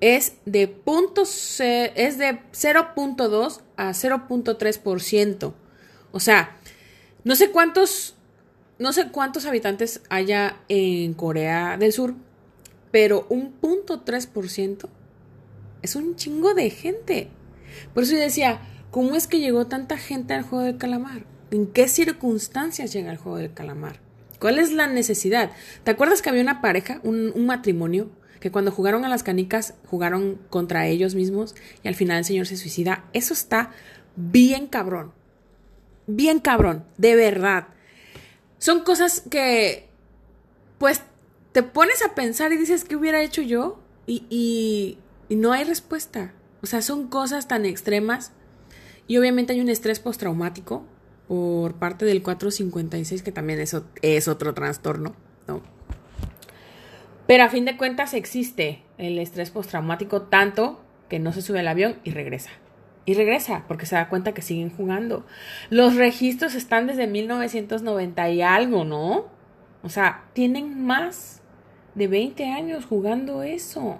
[0.00, 5.54] es de, es de 0.2 a 0.3%.
[6.12, 6.56] O sea,
[7.24, 8.16] no sé cuántos
[8.80, 12.14] no sé cuántos habitantes haya en Corea del Sur,
[12.90, 14.88] pero un punto 3%
[15.82, 17.28] es un chingo de gente.
[17.94, 21.24] Por eso yo decía, ¿cómo es que llegó tanta gente al juego del calamar?
[21.50, 24.00] ¿En qué circunstancias llega el juego del calamar?
[24.38, 25.50] ¿Cuál es la necesidad?
[25.84, 29.74] ¿Te acuerdas que había una pareja, un, un matrimonio, que cuando jugaron a las canicas
[29.86, 33.04] jugaron contra ellos mismos y al final el señor se suicida?
[33.12, 33.70] Eso está
[34.16, 35.12] bien cabrón.
[36.06, 37.68] Bien cabrón, de verdad.
[38.58, 39.88] Son cosas que,
[40.78, 41.02] pues,
[41.52, 43.80] te pones a pensar y dices, ¿qué hubiera hecho yo?
[44.06, 44.98] Y, y,
[45.34, 46.32] no hay respuesta.
[46.62, 48.32] O sea, son cosas tan extremas.
[49.06, 50.84] Y obviamente hay un estrés postraumático
[51.28, 55.14] por parte del 456, que también eso es otro trastorno,
[55.46, 55.62] ¿no?
[57.26, 61.68] Pero a fin de cuentas existe el estrés postraumático tanto que no se sube al
[61.68, 62.50] avión y regresa.
[63.04, 65.24] Y regresa porque se da cuenta que siguen jugando.
[65.70, 69.26] Los registros están desde 1990 y algo, ¿no?
[69.82, 71.39] O sea, tienen más
[71.94, 73.98] de 20 años jugando eso.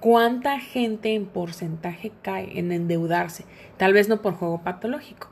[0.00, 3.44] ¿Cuánta gente en porcentaje cae en endeudarse?
[3.76, 5.28] Tal vez no por juego patológico,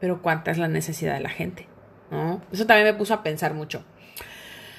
[0.00, 1.68] pero cuánta es la necesidad de la gente.
[2.10, 2.40] ¿no?
[2.50, 3.84] Eso también me puso a pensar mucho.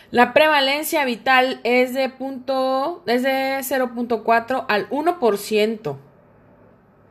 [0.10, 5.98] La prevalencia vital es de, punto, es de 0.4 al 1%.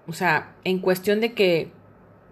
[0.07, 1.71] O sea, en cuestión de que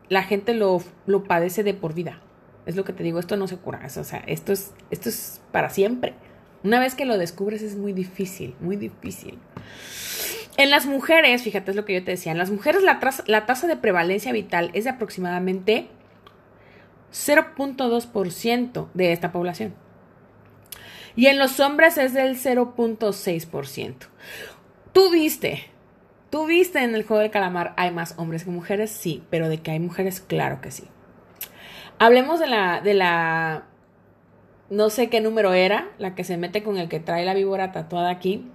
[0.09, 2.21] la gente lo, lo, padece de por vida.
[2.67, 3.83] Es lo que te digo, esto no se cura.
[3.85, 6.15] O sea, esto es, esto es para siempre.
[6.65, 9.39] Una vez que lo descubres es muy difícil, muy difícil.
[10.57, 13.45] En las mujeres, fíjate, es lo que yo te decía, en las mujeres la, la
[13.47, 15.89] tasa de prevalencia vital es de aproximadamente
[17.13, 19.75] 0.2% de esta población.
[21.17, 23.95] Y en los hombres es del 0.6%.
[24.93, 25.65] Tú viste,
[26.31, 28.91] tú viste en el juego del calamar, ¿hay más hombres que mujeres?
[28.91, 30.85] Sí, pero de que hay mujeres, claro que sí.
[31.99, 33.65] Hablemos de la, de la,
[34.71, 37.73] no sé qué número era, la que se mete con el que trae la víbora
[37.73, 38.47] tatuada aquí.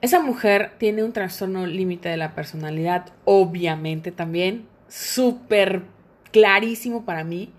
[0.00, 5.82] Esa mujer tiene un trastorno límite de la personalidad, obviamente también, súper
[6.32, 7.52] clarísimo para mí.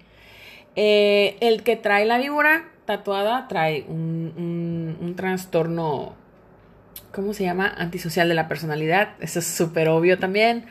[0.75, 6.15] Eh, el que trae la víbora tatuada trae un, un, trastorno,
[7.11, 7.71] ¿cómo se llama?
[7.77, 9.09] Antisocial de la personalidad.
[9.19, 10.65] Eso es súper obvio también.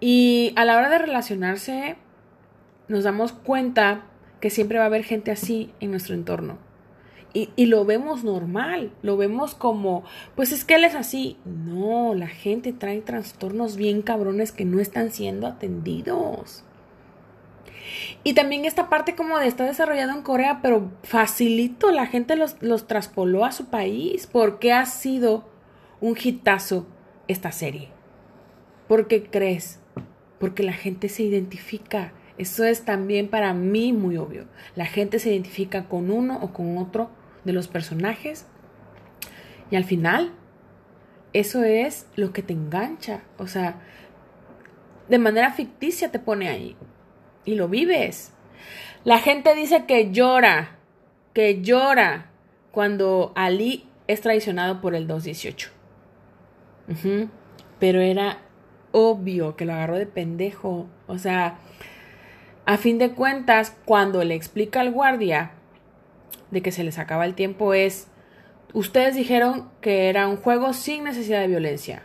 [0.00, 1.96] Y a la hora de relacionarse,
[2.88, 4.04] nos damos cuenta
[4.44, 6.58] que siempre va a haber gente así en nuestro entorno.
[7.32, 10.04] Y, y, lo vemos normal, lo vemos como,
[10.36, 11.38] pues es que él es así.
[11.46, 16.62] No, la gente trae trastornos bien cabrones que no están siendo atendidos.
[18.22, 22.56] Y también esta parte como de estar desarrollado en Corea, pero facilito, la gente los,
[22.60, 24.26] los traspoló a su país.
[24.26, 25.48] ¿Por qué ha sido
[26.02, 26.86] un hitazo
[27.28, 27.88] esta serie?
[28.88, 29.80] ¿Por qué crees?
[30.38, 32.12] Porque la gente se identifica.
[32.36, 34.46] Eso es también para mí muy obvio.
[34.74, 37.10] La gente se identifica con uno o con otro
[37.44, 38.46] de los personajes.
[39.70, 40.32] Y al final,
[41.32, 43.22] eso es lo que te engancha.
[43.38, 43.80] O sea,
[45.08, 46.76] de manera ficticia te pone ahí
[47.44, 48.32] y lo vives.
[49.04, 50.76] La gente dice que llora,
[51.34, 52.30] que llora
[52.72, 55.70] cuando Ali es traicionado por el 218.
[57.78, 58.38] Pero era
[58.92, 60.86] obvio que lo agarró de pendejo.
[61.06, 61.58] O sea,
[62.66, 65.52] a fin de cuentas, cuando le explica al guardia
[66.50, 68.08] de que se les acaba el tiempo es,
[68.72, 72.04] ustedes dijeron que era un juego sin necesidad de violencia.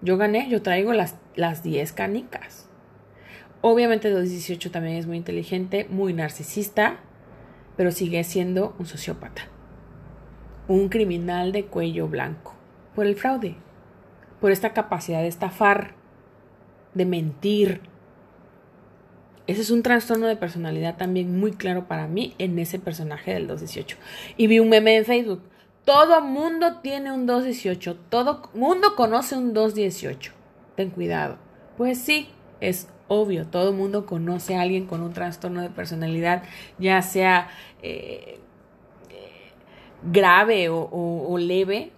[0.00, 2.68] Yo gané, yo traigo las, las 10 canicas.
[3.60, 6.98] Obviamente 218 también es muy inteligente, muy narcisista,
[7.76, 9.42] pero sigue siendo un sociópata.
[10.68, 12.54] Un criminal de cuello blanco.
[12.94, 13.56] Por el fraude.
[14.40, 15.94] Por esta capacidad de estafar,
[16.94, 17.80] de mentir.
[19.48, 23.48] Ese es un trastorno de personalidad también muy claro para mí en ese personaje del
[23.48, 23.96] 218.
[24.36, 25.42] Y vi un meme en Facebook.
[25.84, 27.96] Todo mundo tiene un 218.
[28.10, 30.32] Todo mundo conoce un 218.
[30.76, 31.38] Ten cuidado.
[31.76, 32.28] Pues sí,
[32.60, 36.42] es obvio, todo mundo conoce a alguien con un trastorno de personalidad,
[36.78, 37.48] ya sea
[37.82, 38.38] eh,
[40.02, 41.90] grave o, leve,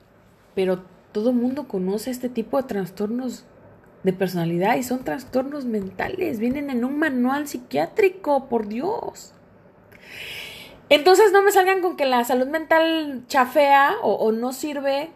[0.54, 0.82] pero
[1.12, 3.44] todo mundo conoce este tipo de trastornos
[4.02, 9.34] de personalidad y son trastornos mentales, vienen en un manual psiquiátrico, por Dios.
[10.88, 15.10] Entonces no me salgan con que la salud mental chafea o, no sirve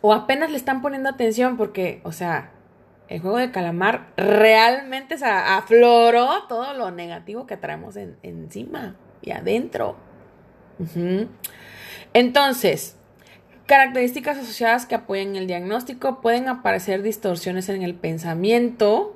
[0.00, 2.52] o apenas le están poniendo atención porque, o sea,
[3.08, 9.96] el juego de calamar realmente se afloró todo lo negativo que traemos encima y adentro.
[12.14, 12.97] Entonces,
[13.68, 19.14] características asociadas que apoyan el diagnóstico pueden aparecer distorsiones en el pensamiento,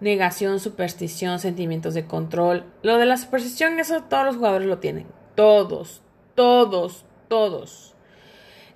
[0.00, 2.64] negación, superstición, sentimientos de control.
[2.82, 5.06] Lo de la superstición, eso todos los jugadores lo tienen.
[5.36, 6.02] Todos,
[6.34, 7.94] todos, todos.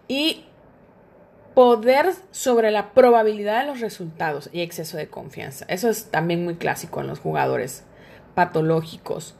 [0.06, 0.44] Y
[1.52, 5.64] poder sobre la probabilidad de los resultados y exceso de confianza.
[5.68, 7.82] Eso es también muy clásico en los jugadores
[8.36, 9.34] patológicos.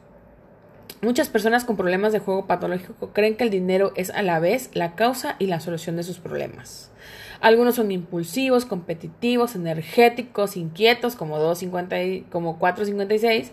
[1.01, 4.69] Muchas personas con problemas de juego patológico creen que el dinero es a la vez
[4.73, 6.91] la causa y la solución de sus problemas.
[7.39, 13.51] Algunos son impulsivos, competitivos, energéticos, inquietos, como, 250 como 456,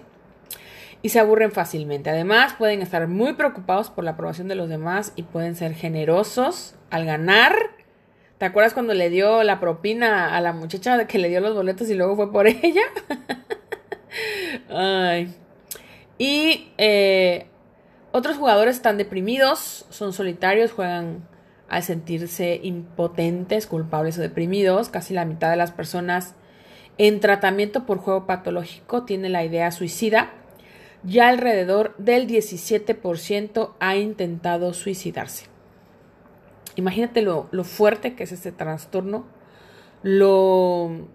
[1.03, 2.11] y se aburren fácilmente.
[2.11, 6.74] Además, pueden estar muy preocupados por la aprobación de los demás y pueden ser generosos
[6.91, 7.55] al ganar
[8.39, 11.89] ¿Te acuerdas cuando le dio la propina a la muchacha que le dio los boletos
[11.89, 12.82] y luego fue por ella?
[14.68, 15.34] Ay.
[16.19, 17.47] Y eh,
[18.12, 21.29] otros jugadores están deprimidos, son solitarios, juegan
[21.69, 24.89] al sentirse impotentes, culpables o deprimidos.
[24.89, 26.35] Casi la mitad de las personas
[26.99, 30.33] en tratamiento por juego patológico tiene la idea suicida.
[31.03, 35.47] Ya alrededor del 17% ha intentado suicidarse.
[36.75, 39.27] Imagínate lo, lo fuerte que es este trastorno,
[40.03, 41.09] lo,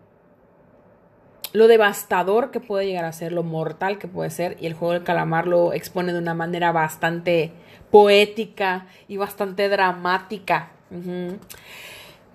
[1.53, 4.93] lo devastador que puede llegar a ser, lo mortal que puede ser, y el juego
[4.93, 7.51] del calamar lo expone de una manera bastante
[7.89, 10.71] poética y bastante dramática.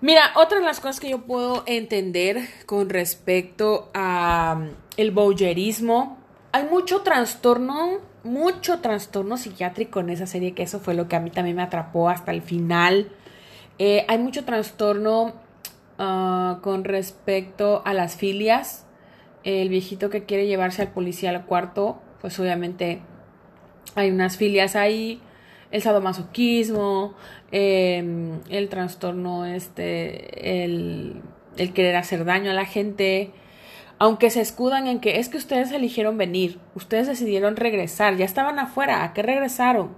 [0.00, 6.18] Mira, otra de las cosas que yo puedo entender con respecto a um, el bowlerismo,
[6.52, 11.20] hay mucho trastorno, mucho trastorno psiquiátrico en esa serie, que eso fue lo que a
[11.20, 13.10] mí también me atrapó hasta el final.
[13.78, 15.34] Eh, hay mucho trastorno
[15.98, 18.85] uh, con respecto a las filias.
[19.46, 23.00] El viejito que quiere llevarse al policía al cuarto, pues obviamente
[23.94, 25.22] hay unas filias ahí
[25.70, 27.14] el sadomasoquismo,
[27.50, 31.22] em, el trastorno, este, el,
[31.56, 33.32] el querer hacer daño a la gente,
[33.98, 38.58] aunque se escudan en que es que ustedes eligieron venir, ustedes decidieron regresar, ya estaban
[38.58, 39.94] afuera, ¿a qué regresaron?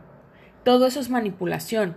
[0.64, 1.96] Todo eso es manipulación.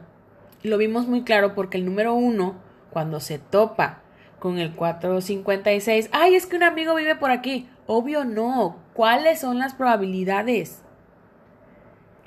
[0.64, 2.56] Lo vimos muy claro porque el número uno,
[2.92, 4.02] cuando se topa
[4.42, 7.70] con el 456, ay, es que un amigo vive por aquí.
[7.86, 8.80] Obvio no.
[8.96, 10.82] ¿Cuáles son las probabilidades?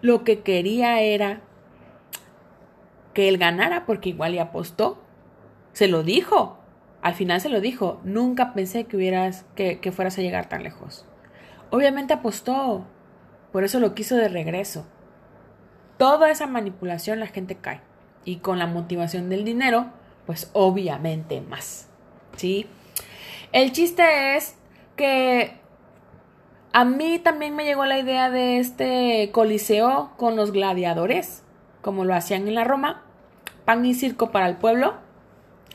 [0.00, 1.40] Lo que quería era
[3.14, 5.02] que él ganara porque igual le apostó.
[5.72, 6.60] Se lo dijo.
[7.02, 8.00] Al final se lo dijo.
[8.04, 11.04] Nunca pensé que hubieras, que, que fueras a llegar tan lejos.
[11.70, 12.86] Obviamente apostó.
[13.50, 14.86] Por eso lo quiso de regreso.
[15.98, 17.80] Toda esa manipulación la gente cae.
[18.24, 19.86] Y con la motivación del dinero,
[20.26, 21.90] pues obviamente más.
[22.37, 22.66] ¿Sí?
[23.53, 24.57] El chiste es
[24.97, 25.59] que
[26.72, 31.45] a mí también me llegó la idea de este coliseo con los gladiadores,
[31.82, 33.03] como lo hacían en la Roma,
[33.64, 34.95] pan y circo para el pueblo.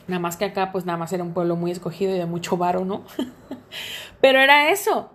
[0.08, 2.56] Nada más que acá, pues nada más era un pueblo muy escogido y de mucho
[2.56, 3.04] varo, ¿no?
[4.20, 5.10] Pero era eso,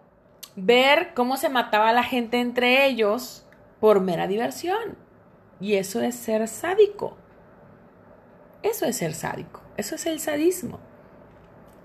[0.55, 3.45] ver cómo se mataba la gente entre ellos
[3.79, 4.97] por mera diversión.
[5.59, 7.15] Y eso es ser sádico.
[8.63, 9.61] Eso es ser sádico.
[9.77, 10.79] Eso es el sadismo.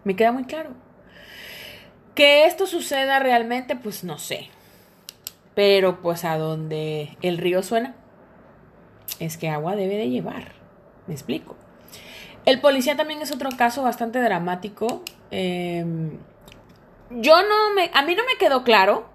[0.04, 0.70] Me queda muy claro.
[2.14, 4.48] Que esto suceda realmente, pues no sé.
[5.54, 7.94] Pero pues a donde el río suena,
[9.18, 10.52] es que agua debe de llevar.
[11.06, 11.56] Me explico.
[12.46, 15.02] El policía también es otro caso bastante dramático.
[15.30, 16.18] Em,
[17.10, 17.90] yo no me.
[17.92, 19.08] A mí no me quedó claro.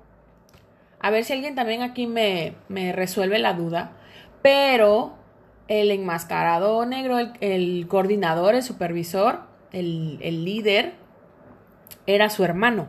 [0.99, 3.91] A ver si alguien también aquí me, me resuelve la duda.
[4.41, 5.15] Pero
[5.67, 9.41] el enmascarado negro, el, coordinador, el supervisor,
[9.71, 10.93] el, el líder,
[12.07, 12.87] era su hermano.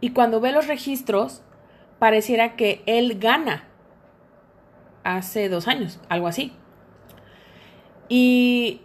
[0.00, 1.42] Y cuando ve los registros,
[1.98, 3.64] pareciera que él gana
[5.04, 6.52] hace dos años, algo así.
[8.08, 8.80] Y,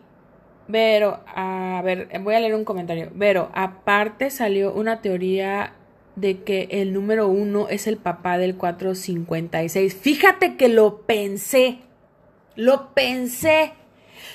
[0.71, 3.11] pero, a ver, voy a leer un comentario.
[3.17, 5.73] Pero, aparte salió una teoría
[6.15, 9.95] de que el número uno es el papá del 456.
[9.95, 11.79] Fíjate que lo pensé.
[12.55, 13.73] Lo pensé.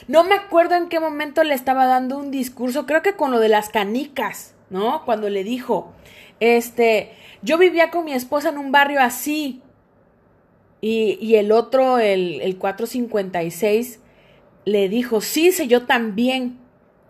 [0.09, 3.41] No me acuerdo en qué momento le estaba dando un discurso, creo que con lo
[3.41, 5.05] de las canicas, ¿no?
[5.05, 5.93] Cuando le dijo,
[6.41, 7.12] este,
[7.43, 9.62] yo vivía con mi esposa en un barrio así.
[10.80, 14.01] Y, y el otro, el, el 456,
[14.64, 16.59] le dijo, sí, sé yo también.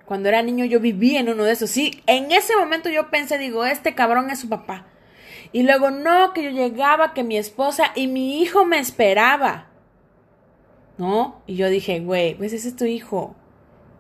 [0.05, 1.71] Cuando era niño yo vivía en uno de esos.
[1.71, 4.87] Sí, en ese momento yo pensé, digo, este cabrón es su papá.
[5.53, 9.70] Y luego, no, que yo llegaba, que mi esposa y mi hijo me esperaba.
[11.01, 11.41] ¿No?
[11.47, 13.35] Y yo dije, güey, pues ese es tu hijo.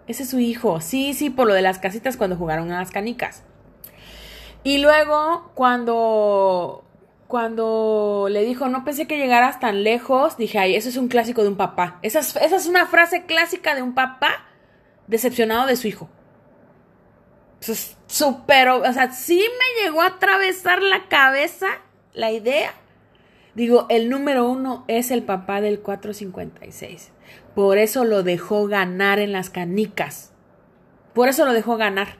[0.06, 0.82] Ese es su hijo.
[0.82, 3.42] Sí, sí, por lo de las casitas cuando jugaron a las canicas.
[4.64, 6.84] Y luego, cuando,
[7.26, 11.40] cuando le dijo, no pensé que llegaras tan lejos, dije, ay, eso es un clásico
[11.40, 11.98] de un papá.
[12.02, 14.44] Esa es, esa es una frase clásica de un papá
[15.06, 16.10] decepcionado de su hijo.
[18.08, 21.66] Súper, o sea, sí me llegó a atravesar la cabeza
[22.12, 22.74] la idea.
[23.54, 27.10] Digo, el número uno es el papá del 456.
[27.54, 30.32] Por eso lo dejó ganar en las canicas.
[31.14, 32.18] Por eso lo dejó ganar.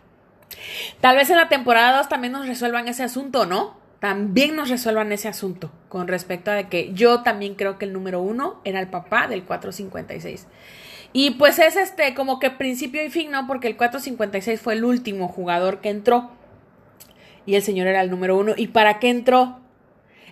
[1.01, 3.79] Tal vez en la temporada 2 también nos resuelvan ese asunto, ¿no?
[4.01, 8.21] También nos resuelvan ese asunto con respecto a que yo también creo que el número
[8.21, 10.47] uno era el papá del 456.
[11.13, 13.47] Y pues es este como que principio y fin, ¿no?
[13.47, 16.31] Porque el 456 fue el último jugador que entró.
[17.47, 18.55] Y el señor era el número uno.
[18.57, 19.61] ¿Y para qué entró?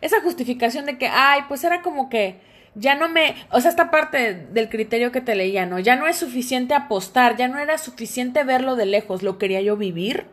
[0.00, 2.40] Esa justificación de que, ay, pues era como que
[2.74, 5.78] ya no me, o sea, esta parte del criterio que te leía, ¿no?
[5.78, 9.76] Ya no es suficiente apostar, ya no era suficiente verlo de lejos, lo quería yo
[9.76, 10.26] vivir.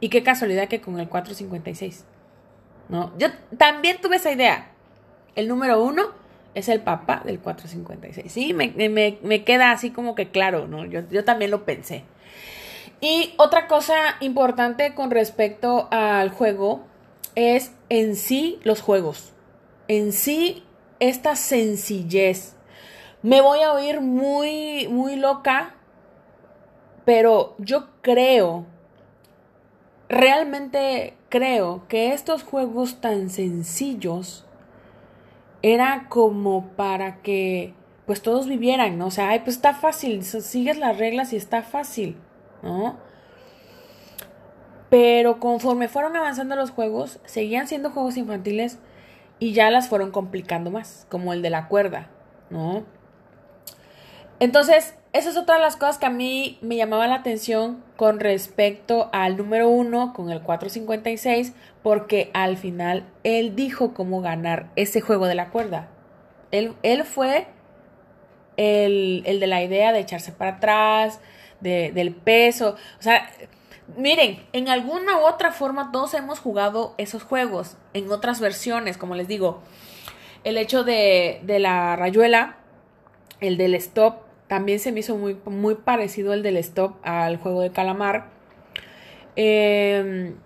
[0.00, 2.04] Y qué casualidad que con el 456.
[2.88, 3.12] ¿No?
[3.18, 4.70] Yo también tuve esa idea.
[5.34, 6.02] El número uno
[6.54, 8.30] es el papá del 456.
[8.30, 10.84] Sí, me, me, me queda así como que claro, ¿no?
[10.84, 12.04] Yo, yo también lo pensé.
[13.00, 16.86] Y otra cosa importante con respecto al juego
[17.34, 19.32] es en sí los juegos.
[19.88, 20.64] En sí
[21.00, 22.56] esta sencillez.
[23.22, 25.74] Me voy a oír muy, muy loca,
[27.04, 28.66] pero yo creo,
[30.08, 34.44] realmente creo que estos juegos tan sencillos
[35.62, 37.74] era como para que
[38.06, 39.06] pues todos vivieran, ¿no?
[39.06, 42.18] O sea, ay, pues está fácil, sigues las reglas y está fácil,
[42.62, 42.98] ¿no?
[44.90, 48.78] Pero conforme fueron avanzando los juegos, seguían siendo juegos infantiles
[49.38, 52.08] y ya las fueron complicando más, como el de la cuerda,
[52.50, 52.84] ¿no?
[54.40, 58.20] Entonces, esa es otra de las cosas que a mí me llamaba la atención con
[58.20, 65.00] respecto al número uno, con el 456, porque al final él dijo cómo ganar ese
[65.00, 65.88] juego de la cuerda.
[66.50, 67.46] Él, él fue
[68.56, 71.20] el, el, de la idea de echarse para atrás,
[71.60, 72.76] de, del peso.
[72.98, 73.28] O sea,
[73.96, 79.14] miren, en alguna u otra forma todos hemos jugado esos juegos, en otras versiones, como
[79.14, 79.62] les digo.
[80.44, 82.56] El hecho de, de la rayuela,
[83.40, 84.16] el del stop,
[84.46, 88.26] también se me hizo muy, muy parecido el del stop al juego de calamar.
[89.36, 90.36] Em,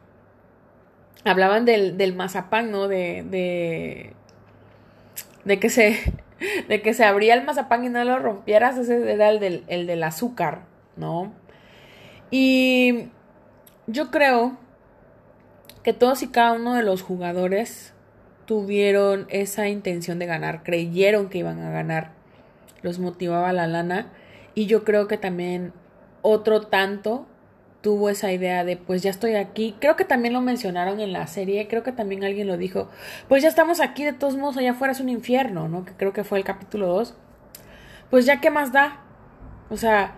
[1.24, 2.88] hablaban del, del, mazapán, ¿no?
[2.88, 4.12] De, de,
[5.44, 5.98] de que se
[6.68, 9.86] de que se abría el mazapán y no lo rompieras, ese era el del, el
[9.86, 10.62] del azúcar,
[10.96, 11.32] ¿no?
[12.30, 13.08] Y
[13.88, 14.56] yo creo
[15.82, 17.94] que todos y cada uno de los jugadores
[18.44, 22.12] tuvieron esa intención de ganar, creyeron que iban a ganar,
[22.82, 24.12] los motivaba la lana
[24.54, 25.72] y yo creo que también
[26.22, 27.26] otro tanto
[27.80, 29.74] tuvo esa idea de pues ya estoy aquí.
[29.80, 32.90] Creo que también lo mencionaron en la serie, creo que también alguien lo dijo,
[33.28, 35.84] pues ya estamos aquí, de todos modos allá afuera es un infierno, ¿no?
[35.84, 37.14] Que creo que fue el capítulo 2.
[38.10, 39.00] Pues ya qué más da.
[39.70, 40.16] O sea,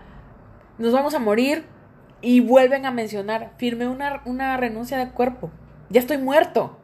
[0.77, 1.65] nos vamos a morir
[2.21, 5.51] y vuelven a mencionar, firmé una, una renuncia de cuerpo,
[5.89, 6.77] ya estoy muerto.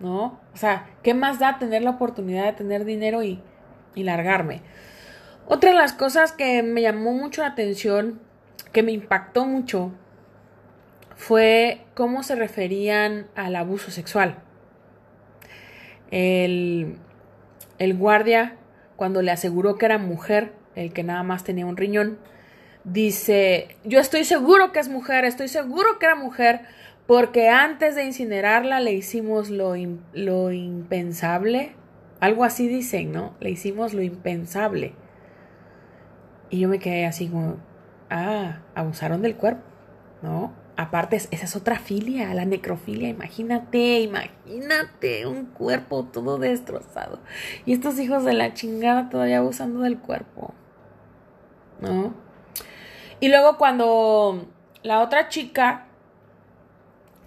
[0.00, 0.40] ¿No?
[0.52, 3.40] O sea, ¿qué más da tener la oportunidad de tener dinero y,
[3.94, 4.60] y largarme?
[5.46, 8.20] Otra de las cosas que me llamó mucho la atención
[8.72, 9.92] que me impactó mucho
[11.16, 14.38] fue cómo se referían al abuso sexual.
[16.10, 16.98] El,
[17.78, 18.56] el guardia,
[18.96, 22.18] cuando le aseguró que era mujer, el que nada más tenía un riñón,
[22.84, 26.62] dice, yo estoy seguro que es mujer, estoy seguro que era mujer,
[27.06, 29.74] porque antes de incinerarla le hicimos lo,
[30.12, 31.74] lo impensable,
[32.20, 33.34] algo así dicen, ¿no?
[33.40, 34.94] Le hicimos lo impensable.
[36.50, 37.56] Y yo me quedé así como,
[38.10, 39.64] ah, abusaron del cuerpo,
[40.22, 40.52] ¿no?
[40.76, 43.08] Aparte, esa es otra filia, la necrofilia.
[43.08, 47.20] Imagínate, imagínate un cuerpo todo destrozado.
[47.64, 50.52] Y estos hijos de la chingada todavía abusando del cuerpo,
[51.80, 52.23] ¿no?
[53.24, 54.44] Y luego cuando
[54.82, 55.86] la otra chica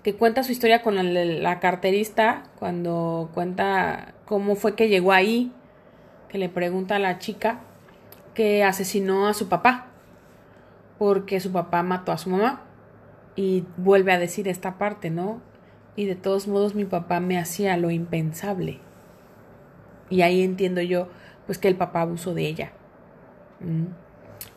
[0.04, 0.96] que cuenta su historia con
[1.42, 5.52] la, carterista, cuando cuenta cómo fue que llegó ahí,
[6.30, 7.62] que le pregunta a la chica
[8.36, 9.88] que asesinó a su papá
[11.00, 12.62] porque su papá mató a su mamá.
[13.36, 15.42] Y vuelve a decir esta parte, ¿no?
[15.96, 18.82] Y de todos modos mi papá me hacía lo impensable.
[20.12, 21.08] Y ahí entiendo yo,
[21.48, 22.72] pues que el papá abusó de ella.
[23.62, 24.07] ¿Mm?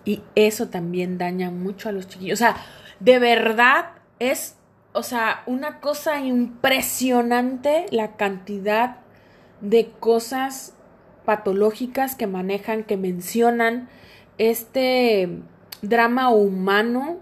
[0.05, 2.39] Y eso también daña mucho a los chiquillos.
[2.39, 2.57] O sea,
[3.01, 4.57] de verdad es,
[4.93, 8.97] o sea, una cosa impresionante la cantidad
[9.61, 10.75] de cosas
[11.25, 13.89] patológicas que manejan, que mencionan
[14.39, 15.29] este
[15.83, 17.19] drama humano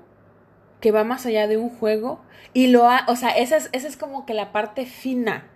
[0.80, 2.20] que va más allá de un juego
[2.54, 5.48] y lo ha, o sea, esa es, esa es como que la parte fina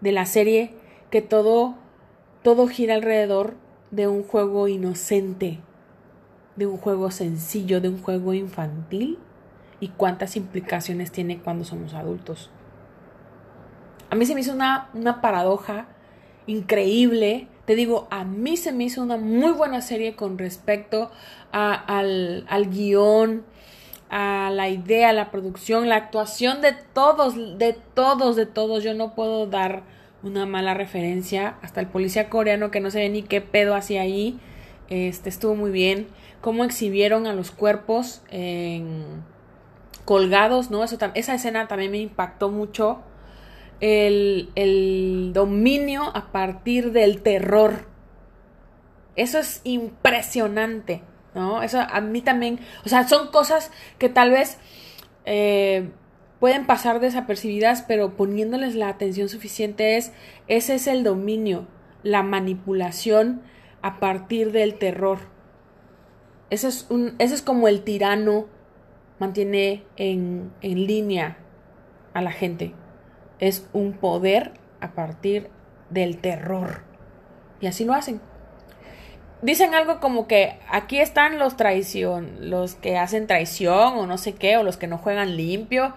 [0.00, 0.74] de la serie
[1.10, 1.76] que todo
[2.42, 3.54] todo gira alrededor
[3.90, 5.60] de un juego inocente,
[6.56, 9.18] de un juego sencillo, de un juego infantil
[9.80, 12.50] y cuántas implicaciones tiene cuando somos adultos.
[14.10, 15.86] A mí se me hizo una, una paradoja
[16.46, 21.10] increíble te digo, a mí se me hizo una muy buena serie con respecto
[21.52, 23.44] al, al guion,
[24.10, 28.82] a la idea, la producción, la actuación de todos, de todos, de todos.
[28.82, 29.84] Yo no puedo dar
[30.24, 31.56] una mala referencia.
[31.62, 34.40] Hasta el policía coreano que no sé ni qué pedo hacía ahí.
[34.88, 36.08] Este estuvo muy bien.
[36.40, 38.22] Cómo exhibieron a los cuerpos
[40.04, 40.82] colgados, ¿no?
[40.84, 43.02] Eso, esa escena también me impactó mucho
[43.82, 47.86] el, dominio a partir del terror.
[49.16, 51.02] Eso es impresionante,
[51.34, 51.62] ¿no?
[51.62, 54.58] Eso a mí también, o sea, son cosas que tal vez
[55.24, 55.90] eh,
[56.40, 60.12] pueden pasar desapercibidas, pero poniéndoles la atención suficiente es,
[60.48, 61.66] ese es el dominio,
[62.02, 63.42] la manipulación
[63.82, 65.18] a partir del terror.
[66.50, 68.46] Ese es, un, ese es como el tirano
[69.18, 71.38] mantiene en, en línea
[72.14, 72.74] a la gente
[73.42, 75.50] es un poder a partir
[75.90, 76.82] del terror.
[77.60, 78.20] Y así lo hacen.
[79.42, 84.34] dicen algo como que aquí están los traición, los que hacen traición o no sé
[84.36, 85.92] qué, o los que no juegan limpio,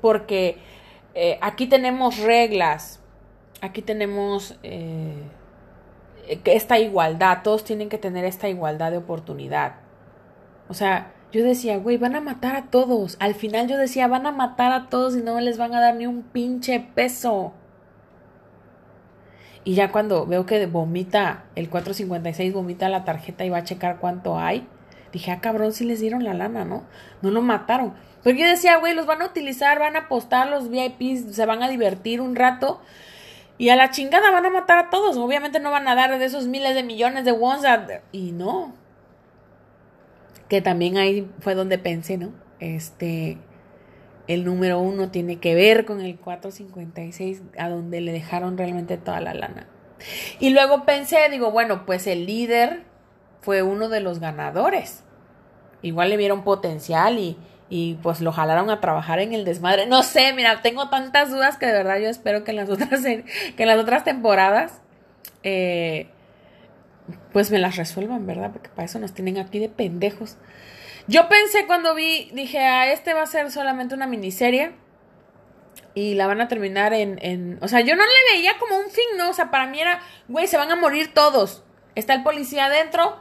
[0.00, 0.58] porque
[1.14, 3.00] eh, aquí tenemos reglas,
[3.60, 5.16] aquí tenemos eh,
[6.44, 9.76] esta igualdad, todos tienen que tener esta igualdad de oportunidad.
[10.68, 13.16] O sea, yo decía, güey, van a matar a todos.
[13.20, 15.96] Al final yo decía, van a matar a todos y no les van a dar
[15.96, 17.52] ni un pinche peso.
[19.64, 23.98] Y ya cuando veo que vomita el 456, vomita la tarjeta y va a checar
[23.98, 24.68] cuánto hay,
[25.12, 26.84] dije, ah, cabrón, si les dieron la lana, ¿no?
[27.22, 27.94] No lo mataron.
[28.22, 31.62] Porque yo decía, güey, los van a utilizar, van a apostar los VIPs, se van
[31.62, 32.80] a divertir un rato.
[33.56, 35.16] Y a la chingada van a matar a todos.
[35.16, 37.64] Obviamente no van a dar de esos miles de millones de wons.
[38.12, 38.74] Y no.
[40.48, 42.32] Que también ahí fue donde pensé, ¿no?
[42.58, 43.38] Este
[44.26, 49.20] el número uno tiene que ver con el 456, a donde le dejaron realmente toda
[49.20, 49.66] la lana.
[50.40, 52.84] Y luego pensé, digo, bueno, pues el líder
[53.40, 55.04] fue uno de los ganadores.
[55.82, 57.36] Igual le vieron potencial y,
[57.76, 59.86] y pues lo jalaron a trabajar en el desmadre.
[59.86, 63.02] No sé, mira, tengo tantas dudas que de verdad yo espero que en las otras,
[63.02, 63.24] que
[63.56, 64.80] en las otras temporadas
[65.42, 66.06] eh,
[67.32, 68.52] pues me las resuelvan, ¿verdad?
[68.52, 70.36] Porque para eso nos tienen aquí de pendejos.
[71.08, 74.76] Yo pensé cuando vi, dije, ah, este va a ser solamente una miniserie.
[75.96, 77.58] Y la van a terminar en, en.
[77.60, 79.30] O sea, yo no le veía como un fin, ¿no?
[79.30, 81.64] O sea, para mí era, güey, se van a morir todos.
[81.96, 83.16] Está el policía adentro.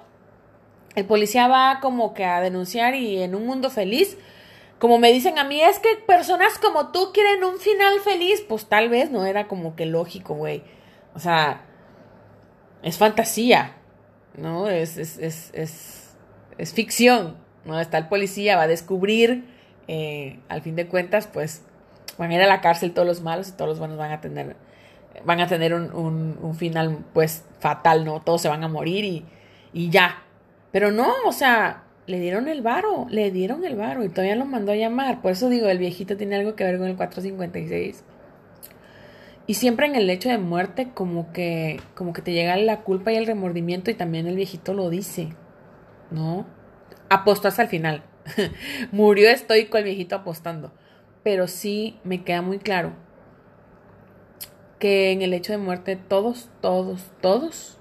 [0.94, 4.16] El policía va como que a denunciar y en un mundo feliz.
[4.84, 8.44] Como me dicen a mí, es que personas como tú quieren un final feliz.
[8.46, 10.62] Pues tal vez no era como que lógico, güey.
[11.16, 11.62] O sea,
[12.82, 13.78] es fantasía,
[14.36, 14.68] ¿no?
[14.68, 16.18] Es, es, es, es,
[16.58, 17.38] es ficción.
[17.64, 17.80] ¿no?
[17.80, 19.46] Está el policía, va a descubrir,
[19.88, 21.62] eh, al fin de cuentas, pues
[22.18, 24.20] van a ir a la cárcel todos los malos y todos los buenos van a
[24.20, 24.58] tener,
[25.24, 28.20] van a tener un, un, final, pues, fatal, ¿no?
[28.20, 29.26] Todos se van a morir y,
[29.72, 30.24] y ya.
[30.74, 34.46] Pero no, o sea, le dieron el varo, le dieron el varo y todavía lo
[34.46, 35.22] mandó a llamar.
[35.22, 38.04] Por eso digo, el viejito tiene algo que ver con el 456.
[39.46, 43.12] Y siempre en el lecho de muerte como que como que te llega la culpa
[43.12, 45.30] y el remordimiento y también el viejito lo dice,
[46.12, 46.46] ¿no?
[47.14, 48.04] apostó hasta el final.
[48.92, 50.72] Murió estoico el viejito apostando.
[51.24, 52.94] Pero sí me queda muy claro
[54.80, 57.78] que en el hecho de muerte todos, todos, todos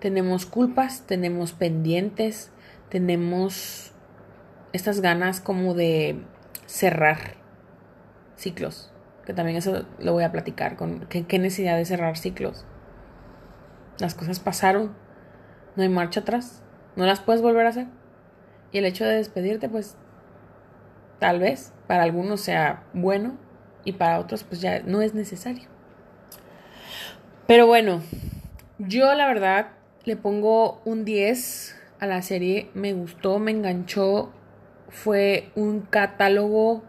[0.00, 2.50] tenemos culpas, tenemos pendientes,
[2.88, 3.92] tenemos
[4.72, 6.20] estas ganas como de
[6.66, 7.34] cerrar
[8.36, 8.92] ciclos.
[9.26, 12.64] Que también eso lo voy a platicar con qué necesidad de cerrar ciclos.
[13.98, 14.94] Las cosas pasaron,
[15.76, 16.62] no hay marcha atrás,
[16.96, 17.86] no las puedes volver a hacer.
[18.72, 19.96] Y el hecho de despedirte, pues
[21.18, 23.36] tal vez para algunos sea bueno
[23.84, 25.68] y para otros pues ya no es necesario.
[27.46, 28.02] Pero bueno,
[28.78, 29.68] yo la verdad
[30.04, 34.32] le pongo un 10 a la serie, me gustó, me enganchó,
[34.88, 36.82] fue un catálogo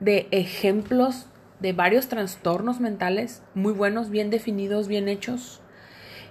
[0.00, 1.26] de ejemplos
[1.60, 5.60] de varios trastornos mentales muy buenos, bien definidos, bien hechos.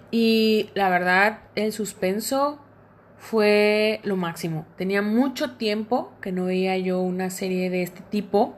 [0.10, 2.60] Y la verdad, el suspenso
[3.18, 4.66] fue lo máximo.
[4.78, 8.58] Tenía mucho tiempo que no veía yo una serie de este tipo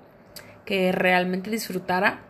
[0.65, 2.21] que realmente disfrutara.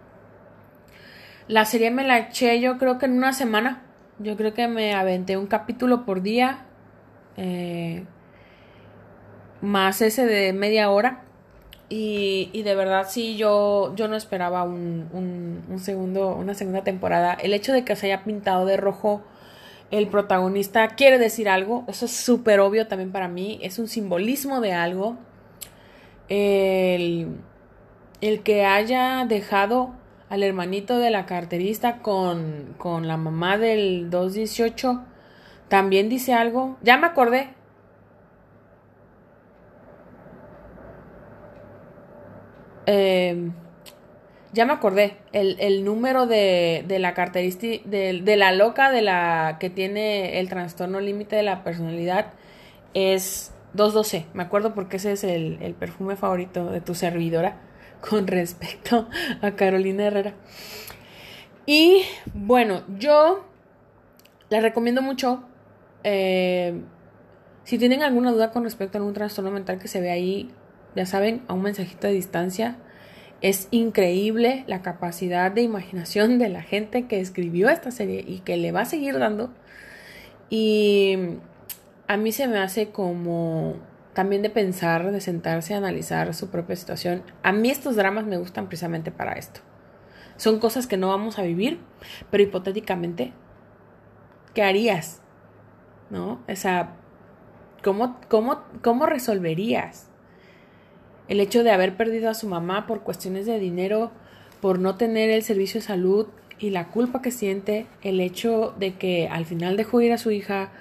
[1.47, 3.83] La serie me la eché yo creo que en una semana.
[4.19, 6.65] Yo creo que me aventé un capítulo por día.
[7.41, 8.03] Eh,
[9.61, 11.23] más ese de media hora.
[11.91, 17.33] Y, de verdad sí, yo, yo no esperaba un, un, un segundo, una segunda temporada.
[17.33, 19.23] El hecho de que se haya pintado de rojo
[19.89, 24.61] el protagonista quiere decir algo, eso es súper obvio también para mí, es un simbolismo
[24.61, 25.17] de algo.
[26.27, 27.37] El,
[28.21, 29.95] el, que haya dejado
[30.29, 35.01] al hermanito de la carterista con, con la mamá del 218
[35.69, 36.77] también dice algo.
[36.81, 37.49] Ya me acordé.
[42.85, 43.51] Eh,
[44.51, 49.03] ya me acordé, el, el número de, de la característica, de, de, la loca de
[49.03, 52.33] la que tiene el trastorno límite de la personalidad
[52.95, 54.25] es 212.
[54.33, 57.57] Me acuerdo porque ese es el, el perfume favorito de tu servidora
[58.09, 59.07] con respecto
[59.43, 60.33] a Carolina Herrera.
[61.67, 62.01] Y
[62.33, 63.45] bueno, yo
[64.49, 65.43] la recomiendo mucho.
[66.03, 66.81] Eh,
[67.63, 70.51] si tienen alguna duda con respecto a algún trastorno mental que se ve ahí,
[70.95, 72.77] ya saben, a un mensajito de distancia
[73.41, 78.57] es increíble la capacidad de imaginación de la gente que escribió esta serie y que
[78.57, 79.53] le va a seguir dando.
[80.49, 81.17] Y
[82.07, 83.75] a mí se me hace como
[84.13, 87.23] también de pensar, de sentarse a analizar su propia situación.
[87.43, 89.61] A mí estos dramas me gustan precisamente para esto.
[90.35, 91.79] Son cosas que no vamos a vivir,
[92.31, 93.31] pero hipotéticamente,
[94.53, 95.21] ¿qué harías
[96.09, 96.39] ¿no?
[96.47, 96.95] O sea,
[97.83, 100.09] ¿cómo, cómo, cómo resolverías
[101.27, 104.11] el hecho de haber perdido a su mamá por cuestiones de dinero,
[104.61, 108.95] por no tener el servicio de salud y la culpa que siente, el hecho de
[108.95, 110.71] que al final dejó ir a su hija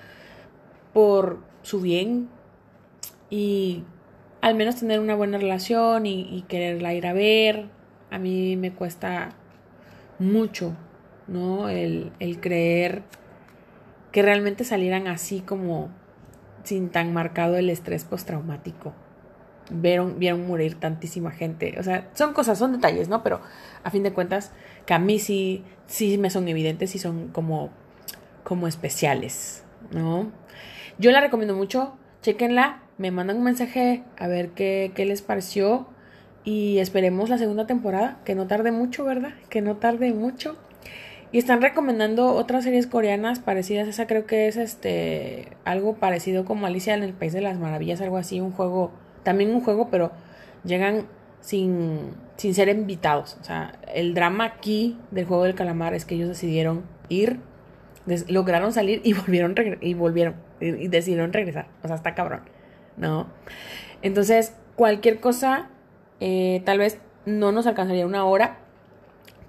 [0.92, 2.28] por su bien
[3.30, 3.84] y
[4.40, 7.66] al menos tener una buena relación y, quererla ir a ver.
[8.10, 9.30] A mí me cuesta
[10.18, 10.74] mucho,
[11.26, 11.68] ¿no?
[11.68, 13.02] El, el creer
[14.12, 15.90] que realmente salieran así como
[16.64, 18.92] sin tan marcado el estrés postraumático.
[19.70, 21.76] Vieron, vieron morir tantísima gente.
[21.78, 23.22] O sea, son cosas, son detalles, ¿no?
[23.22, 23.40] Pero
[23.84, 24.52] a fin de cuentas,
[24.86, 27.70] que a mí sí, sí me son evidentes y son como,
[28.44, 30.30] como especiales, ¿no?
[30.98, 35.86] Yo la recomiendo mucho, chequenla, me mandan un mensaje a ver qué, qué les pareció
[36.44, 39.34] y esperemos la segunda temporada, que no tarde mucho, ¿verdad?
[39.50, 40.56] Que no tarde mucho.
[41.30, 43.86] Y están recomendando otras series coreanas parecidas.
[43.86, 48.00] Esa creo que es este algo parecido como Alicia en el País de las Maravillas,
[48.00, 48.90] algo así, un juego,
[49.24, 50.10] también un juego, pero
[50.64, 51.06] llegan
[51.40, 53.36] sin, sin ser invitados.
[53.40, 57.40] O sea, el drama aquí del juego del calamar es que ellos decidieron ir,
[58.28, 61.66] lograron salir y volvieron y volvieron y decidieron regresar.
[61.82, 62.40] O sea, está cabrón,
[62.96, 63.26] ¿no?
[64.00, 65.68] Entonces, cualquier cosa,
[66.20, 68.60] eh, tal vez no nos alcanzaría una hora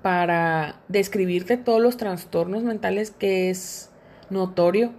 [0.01, 3.91] para describirte todos los trastornos mentales que es
[4.29, 4.93] notorio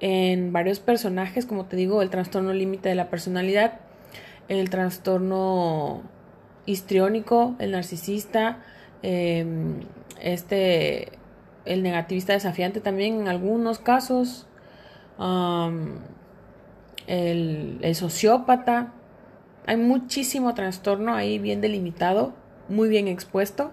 [0.00, 3.80] en varios personajes, como te digo, el trastorno límite de la personalidad,
[4.48, 6.02] el trastorno
[6.66, 8.58] histriónico, el narcisista,
[9.02, 9.80] em,
[10.20, 11.12] este,
[11.64, 14.46] el negativista desafiante también en algunos casos,
[17.06, 18.92] el, el sociópata,
[19.66, 22.32] hay muchísimo trastorno ahí bien delimitado,
[22.68, 23.70] muy bien expuesto.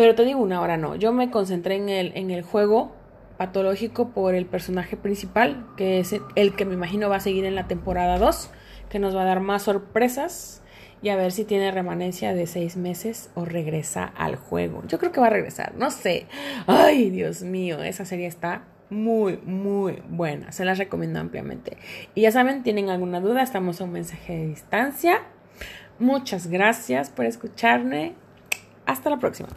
[0.00, 0.96] Pero te digo una hora no.
[0.96, 2.90] Yo me concentré en el, en el juego
[3.36, 7.54] patológico por el personaje principal, que es el que me imagino va a seguir en
[7.54, 8.50] la temporada 2,
[8.88, 10.62] que nos va a dar más sorpresas
[11.02, 14.82] y a ver si tiene remanencia de seis meses o regresa al juego.
[14.86, 16.26] Yo creo que va a regresar, no sé.
[16.66, 20.50] Ay, Dios mío, esa serie está muy, muy buena.
[20.50, 21.76] Se las recomiendo ampliamente.
[22.14, 25.18] Y ya saben, tienen alguna duda, estamos a un mensaje de distancia.
[25.98, 28.14] Muchas gracias por escucharme.
[28.86, 29.50] Hasta la próxima.